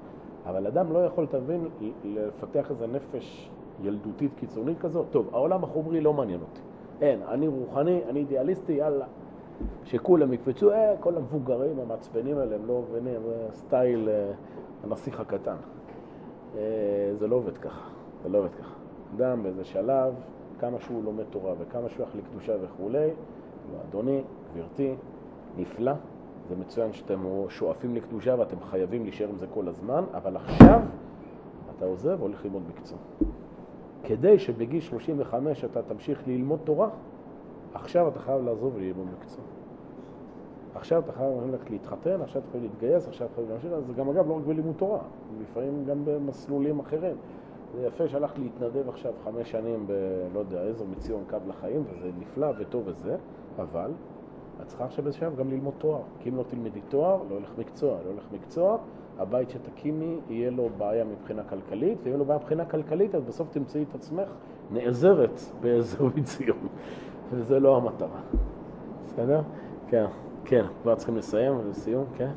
אבל 0.46 0.68
אדם 0.68 0.92
לא 0.92 1.00
יכול, 1.06 1.26
תבין, 1.26 1.68
לפתח 2.04 2.72
איזה 2.72 2.88
נפש 2.88 3.50
ילדותית 3.84 4.32
קיצונית 4.36 4.80
כזאת. 4.80 5.06
טוב, 5.12 5.30
העולם 5.32 5.64
החומרי 5.64 6.02
לא 6.02 6.14
מעניין 6.14 6.42
אותי. 6.42 6.62
אין, 7.02 7.22
אני 7.24 7.48
רוחני, 7.48 8.02
אני 8.10 8.20
אידיאליסטי, 8.20 8.74
יאללה, 8.74 9.06
שכולם 9.84 10.34
יקפצו, 10.34 10.72
אה, 10.72 10.94
כל 11.00 11.16
המבוגרים 11.16 11.80
המעצבנים 11.80 12.38
האלה, 12.38 12.56
הם 12.56 12.66
לא 12.68 12.84
מבינים, 12.90 13.22
סטייל 13.54 14.10
אה, 14.10 14.32
הנסיך 14.84 15.20
הקטן. 15.20 15.56
אה, 16.56 16.62
זה 17.20 17.28
לא 17.28 17.36
עובד 17.36 17.58
ככה, 17.58 17.90
זה 18.24 18.30
לא 18.30 18.38
עובד 18.38 18.56
ככה. 18.56 18.76
אדם 19.16 19.44
באיזה 19.44 19.64
שלב, 19.64 20.14
כמה 20.60 20.80
שהוא 20.80 21.04
לומד 21.04 21.24
תורה 21.30 21.54
וכמה 21.60 21.90
שהוא 21.90 22.04
יחליק 22.04 22.26
קדושה 22.32 22.54
וכולי, 22.62 23.10
אדוני, 23.90 24.22
גברתי, 24.56 24.96
נפלא, 25.58 25.94
זה 26.50 26.56
מצוין 26.56 26.94
שאתם 26.94 27.20
שואפים 27.50 27.96
לקדושה 27.96 28.36
ואתם 28.40 28.60
חייבים 28.60 29.04
להישאר 29.04 29.30
עם 29.30 29.38
זה 29.38 29.48
כל 29.54 29.68
הזמן, 29.68 30.04
אבל 30.14 30.36
עכשיו 30.36 30.82
אתה 31.78 31.86
עוזב 31.86 32.16
והולך 32.20 32.46
ללמוד 32.46 32.64
מקצוע. 32.70 32.98
כדי 34.04 34.40
שבגיל 34.40 34.82
35 34.82 35.66
אתה 35.66 35.82
תמשיך 35.82 36.28
ללמוד 36.28 36.60
תורה, 36.64 36.90
עכשיו 37.80 38.08
אתה 38.08 38.20
חייב 38.20 38.46
לעזוב 38.46 38.76
וללמוד 38.76 39.08
מקצוע. 39.20 39.44
עכשיו 40.76 41.00
אתה 41.00 41.12
חייב 41.12 41.32
ללכת 41.52 41.70
להתחתן, 41.70 42.22
עכשיו 42.22 42.42
אתה 42.42 42.52
חייב 42.52 42.64
להתגייס, 42.64 43.08
עכשיו 43.08 43.28
אתה 43.28 43.36
חייב 43.36 43.50
להמשיך, 43.50 43.72
זה 43.88 43.94
גם 43.94 44.10
אגב 44.10 44.30
לא 44.30 44.34
רק 44.34 44.44
בלימוד 44.44 44.76
תורה, 44.78 45.00
לפעמים 45.42 45.86
גם 45.86 46.06
במסלולים 46.06 46.80
אחרים. 46.80 47.16
זה 47.76 47.88
יפה 47.88 48.08
שהלכת 48.08 48.40
להתנדב 48.40 48.90
עכשיו 48.90 49.14
חמש 49.24 49.52
שנים 49.52 49.88
ב... 49.88 49.92
לא 50.34 50.40
יודע, 50.40 50.62
עזר 50.62 50.86
מציון 50.86 51.24
קו 51.30 51.38
לחיים, 51.48 51.84
וזה 51.90 52.10
נפלא 52.20 52.48
וטוב 52.60 52.84
וזה, 52.86 53.16
אבל 53.58 53.92
את 54.62 54.68
צריכה 54.68 54.86
עכשיו 54.86 55.04
באיזשהו 55.04 55.36
גם 55.36 55.52
ללמוד 55.52 55.74
תואר. 55.78 56.02
כי 56.20 56.30
אם 56.30 56.36
לא 56.36 56.44
תלמדי 56.44 56.82
תואר, 56.82 57.24
לא 57.30 57.36
הולך 57.36 57.52
מקצוע. 57.58 57.98
לא 58.06 58.10
הולך 58.10 58.24
מקצוע, 58.32 58.78
הבית 59.18 59.50
שתקימי, 59.50 60.20
יהיה 60.30 60.52
לו 60.52 60.70
בעיה 60.78 61.04
מבחינה 61.06 61.44
כלכלית, 61.44 61.98
ויהיה 62.04 62.18
לו 62.18 62.26
בעיה 62.26 62.40
מבחינה 62.40 62.66
כלכלית, 62.66 63.16
אז 63.16 63.24
בסוף 63.24 63.50
תמצאי 63.50 63.84
את 63.90 63.96
עצמך 63.96 64.30
נעזרת 64.72 65.40
בעזר 65.62 66.06
מציון. 66.16 66.68
וזה 67.32 67.60
לא 67.60 67.78
המטרה. 67.78 68.20
בסדר? 69.06 69.42
כן, 69.88 70.06
כן, 70.46 70.66
כבר 70.82 70.96
צריכים 70.96 71.18
לסיים, 71.18 71.54
לסיום, 71.70 72.06
כן? 72.18 72.30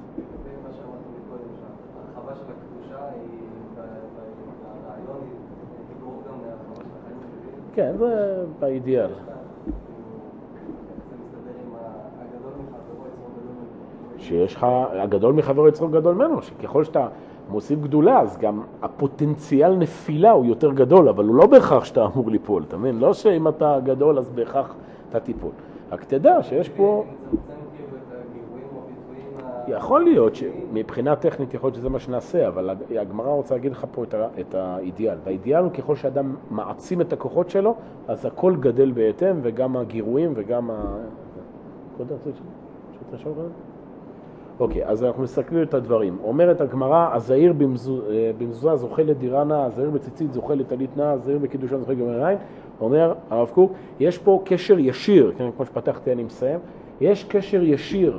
כן, 7.75 7.97
זה 7.99 8.45
באידיאל. 8.59 9.11
שיש 14.19 14.55
לך, 14.55 14.67
הגדול 14.93 15.35
מחברו 15.35 15.69
יצחוק 15.69 15.91
גדול 15.91 16.15
ממנו, 16.15 16.43
שככל 16.43 16.85
שאתה 16.85 17.09
מוסיף 17.51 17.81
גדולה, 17.81 18.21
אז 18.21 18.39
גם 18.39 18.63
הפוטנציאל 18.83 19.77
נפילה 19.77 20.31
הוא 20.31 20.45
יותר 20.47 20.73
גדול, 20.73 21.09
אבל 21.09 21.25
הוא 21.25 21.35
לא 21.35 21.47
בהכרח 21.47 21.85
שאתה 21.85 22.07
אמור 22.07 22.31
ליפול, 22.31 22.65
אתה 22.69 22.77
מבין? 22.77 22.99
לא 22.99 23.15
שאם 23.15 23.49
אתה 23.49 23.79
גדול 23.85 24.19
אז 24.19 24.31
בהכרח 24.31 24.75
אתה 25.09 25.21
תיפול. 25.21 25.51
רק 25.93 26.05
תדע 26.05 26.43
שיש 26.43 26.69
פה... 26.69 27.05
יכול 29.69 30.05
להיות 30.05 30.35
שמבחינה 30.35 31.17
טכנית 31.17 31.55
יכול 31.55 31.67
להיות 31.67 31.77
שזה 31.77 31.89
מה 31.89 31.99
שנעשה, 31.99 32.49
אבל 32.49 32.71
הגמרא 33.01 33.29
רוצה 33.29 33.55
להגיד 33.55 33.73
לך 33.73 33.87
פה 33.93 34.05
את, 34.05 34.15
ה, 34.15 34.29
את 34.41 34.55
האידיאל. 34.55 35.19
והאידיאל 35.25 35.63
הוא 35.63 35.73
ככל 35.73 35.97
שאדם 35.97 36.37
מעצים 36.51 37.01
את 37.01 37.13
הכוחות 37.13 37.51
שלו, 37.51 37.75
אז 38.09 38.27
הכל 38.27 38.57
גדל 38.57 38.91
בהתאם, 38.91 39.37
וגם 39.43 39.77
הגירויים 39.77 40.33
וגם 40.37 40.71
ה... 40.71 40.97
קודם 41.97 42.17
רצית 42.27 42.35
שאתה 42.93 43.19
שואל 43.19 43.35
קודם? 43.35 43.49
אוקיי, 44.61 44.87
אז 44.87 45.05
אנחנו 45.05 45.23
מסתכלים 45.23 45.63
את 45.63 45.75
הדברים. 45.75 46.19
אומרת 46.23 46.61
הגמרא, 46.61 47.15
הזעיר 47.15 47.51
אה, 47.53 48.31
במזוזה 48.39 48.77
זוכה 48.77 49.03
לדירה 49.03 49.45
נאה, 49.45 49.65
הזעיר 49.65 49.91
בציצית 49.91 50.33
זוכה 50.33 50.55
לטלית 50.55 50.97
נאה, 50.97 51.13
הזעיר 51.13 51.39
בקידושן 51.39 51.79
זוכה 51.81 51.93
לגמרי 51.93 52.27
עין. 52.27 52.39
אומר 52.81 53.15
הרב 53.31 53.49
קוק, 53.55 53.73
יש 54.01 54.19
פה 54.19 54.43
קשר 54.45 54.79
ישיר, 54.79 55.33
כן, 55.39 55.51
כמו 55.57 55.67
שפתחתי 55.67 56.13
אני 56.13 56.23
מסיים, 56.23 56.59
יש 57.01 57.25
קשר 57.25 57.63
ישיר 57.63 58.19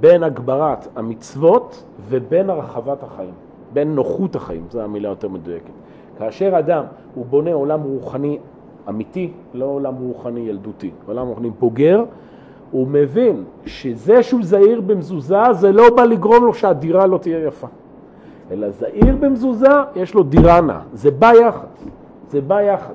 בין 0.00 0.22
הגברת 0.22 0.88
המצוות 0.96 1.84
ובין 2.08 2.50
הרחבת 2.50 3.02
החיים, 3.02 3.34
בין 3.72 3.94
נוחות 3.94 4.36
החיים, 4.36 4.64
זו 4.70 4.80
המילה 4.80 5.08
יותר 5.08 5.28
מדויקת. 5.28 5.72
כאשר 6.18 6.58
אדם 6.58 6.84
הוא 7.14 7.26
בונה 7.26 7.52
עולם 7.52 7.82
רוחני 7.82 8.38
אמיתי, 8.88 9.30
לא 9.54 9.64
עולם 9.64 9.94
רוחני 9.94 10.40
ילדותי, 10.40 10.90
עולם 11.06 11.26
רוחני 11.26 11.50
בוגר, 11.50 12.04
הוא 12.70 12.88
מבין 12.88 13.44
שזה 13.66 14.22
שהוא 14.22 14.40
זהיר 14.42 14.80
במזוזה 14.80 15.52
זה 15.52 15.72
לא 15.72 15.96
בא 15.96 16.04
לגרום 16.04 16.44
לו 16.44 16.54
שהדירה 16.54 17.06
לא 17.06 17.18
תהיה 17.18 17.46
יפה. 17.46 17.66
אלא 18.50 18.70
זהיר 18.70 19.16
במזוזה, 19.16 19.68
יש 19.96 20.14
לו 20.14 20.22
דירה 20.22 20.60
נאה. 20.60 20.80
זה 20.92 21.10
בא 21.10 21.32
יחד. 21.32 21.66
זה 22.28 22.40
בא 22.40 22.60
יחד. 22.60 22.94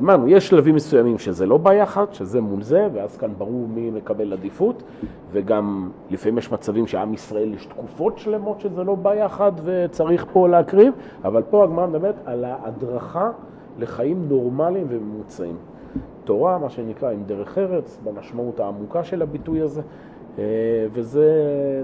אמרנו, 0.00 0.28
יש 0.28 0.48
שלבים 0.48 0.74
מסוימים 0.74 1.18
שזה 1.18 1.46
לא 1.46 1.56
בא 1.56 1.72
יחד, 1.72 2.06
שזה 2.12 2.40
מול 2.40 2.62
זה, 2.62 2.88
ואז 2.94 3.16
כאן 3.16 3.30
ברור 3.38 3.68
מי 3.74 3.90
מקבל 3.90 4.32
עדיפות, 4.32 4.82
וגם 5.32 5.90
לפעמים 6.10 6.38
יש 6.38 6.52
מצבים 6.52 6.86
שעם 6.86 7.14
ישראל 7.14 7.54
יש 7.54 7.66
תקופות 7.66 8.18
שלמות 8.18 8.60
שזה 8.60 8.84
לא 8.84 8.94
בא 8.94 9.14
יחד 9.14 9.52
וצריך 9.64 10.26
פה 10.32 10.48
להקריב, 10.48 10.92
אבל 11.24 11.42
פה 11.50 11.64
הגמרא 11.64 11.86
מדברת 11.86 12.14
על 12.24 12.44
ההדרכה 12.44 13.30
לחיים 13.78 14.26
נורמליים 14.28 14.86
וממוצעים. 14.88 15.56
תורה, 16.26 16.58
מה 16.58 16.70
שנקרא, 16.70 17.10
עם 17.10 17.22
דרך 17.26 17.58
ארץ, 17.58 17.98
במשמעות 18.04 18.60
העמוקה 18.60 19.04
של 19.04 19.22
הביטוי 19.22 19.60
הזה, 19.60 19.82
אה, 20.38 20.44
וזה 20.92 21.32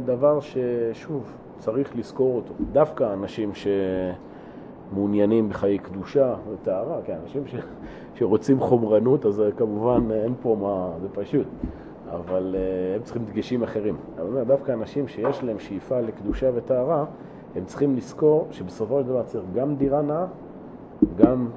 דבר 0.05 0.39
ששוב, 0.41 1.33
צריך 1.59 1.97
לזכור 1.97 2.37
אותו. 2.37 2.55
דווקא 2.73 3.13
אנשים 3.13 3.51
שמעוניינים 4.93 5.49
בחיי 5.49 5.79
קדושה 5.79 6.35
וטהרה, 6.53 6.99
כן, 7.05 7.17
אנשים 7.23 7.47
ש... 7.47 7.55
שרוצים 8.15 8.61
חומרנות, 8.61 9.27
אז 9.27 9.43
כמובן 9.57 10.13
אין 10.13 10.35
פה 10.43 10.57
מה, 10.61 10.91
זה 11.03 11.09
פשוט, 11.13 11.47
אבל 12.11 12.57
אה, 12.59 12.95
הם 12.97 13.03
צריכים 13.03 13.25
דגשים 13.25 13.63
אחרים. 13.63 13.97
אני 14.19 14.27
אומר, 14.27 14.45
דווקא 14.45 14.73
אנשים 14.73 15.09
שיש 15.09 15.45
להם 15.45 15.59
שאיפה 15.59 16.01
לקדושה 16.01 16.51
וטהרה, 16.55 17.05
הם 17.57 17.65
צריכים 17.65 17.97
לזכור 17.97 18.47
שבסופו 18.51 19.01
של 19.01 19.07
דבר 19.07 19.23
צריך 19.23 19.45
גם 19.55 19.77
דירה 19.77 20.03
נאה, 20.03 20.27
גם 21.17 21.49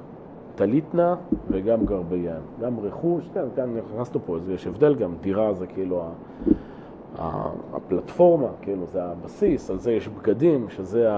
טלית 0.56 0.94
נאה 0.94 1.14
וגם 1.48 1.84
גרבי 1.84 2.16
ים. 2.16 2.42
גם 2.60 2.80
רכוש, 2.80 3.28
כן, 3.34 3.44
כאן 3.56 3.76
נכנסנו 3.76 4.20
פה, 4.26 4.36
אז 4.36 4.50
יש 4.50 4.66
הבדל 4.66 4.94
גם, 4.94 5.14
דירה 5.20 5.54
זה 5.54 5.66
כאילו 5.66 6.02
הפלטפורמה, 7.72 8.48
כאילו 8.62 8.86
זה 8.86 9.04
הבסיס, 9.04 9.70
על 9.70 9.78
זה 9.78 9.92
יש 9.92 10.08
בגדים, 10.08 10.68
שזה 10.68 11.10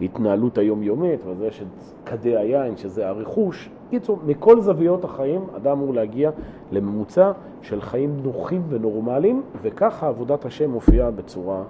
ההתנהלות 0.00 0.58
היומיומית, 0.58 1.20
ועל 1.24 1.36
זה 1.36 1.46
יש 1.46 1.62
את 1.62 1.66
כדי 2.06 2.36
היין, 2.36 2.76
שזה 2.76 3.08
הרכוש. 3.08 3.70
קיצור, 3.90 4.18
מכל 4.26 4.60
זוויות 4.60 5.04
החיים 5.04 5.40
אדם 5.56 5.72
אמור 5.72 5.94
להגיע 5.94 6.30
לממוצע 6.72 7.32
של 7.62 7.80
חיים 7.80 8.16
נוחים 8.22 8.62
ונורמליים, 8.68 9.42
וככה 9.62 10.08
עבודת 10.08 10.44
השם 10.44 10.70
מופיעה 10.70 11.10
בצורה 11.10 11.62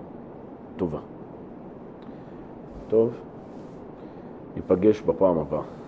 טובה. 0.77 0.99
טוב, 2.89 3.11
ניפגש 4.57 5.03
בפעם 5.03 5.39
הבאה. 5.39 5.84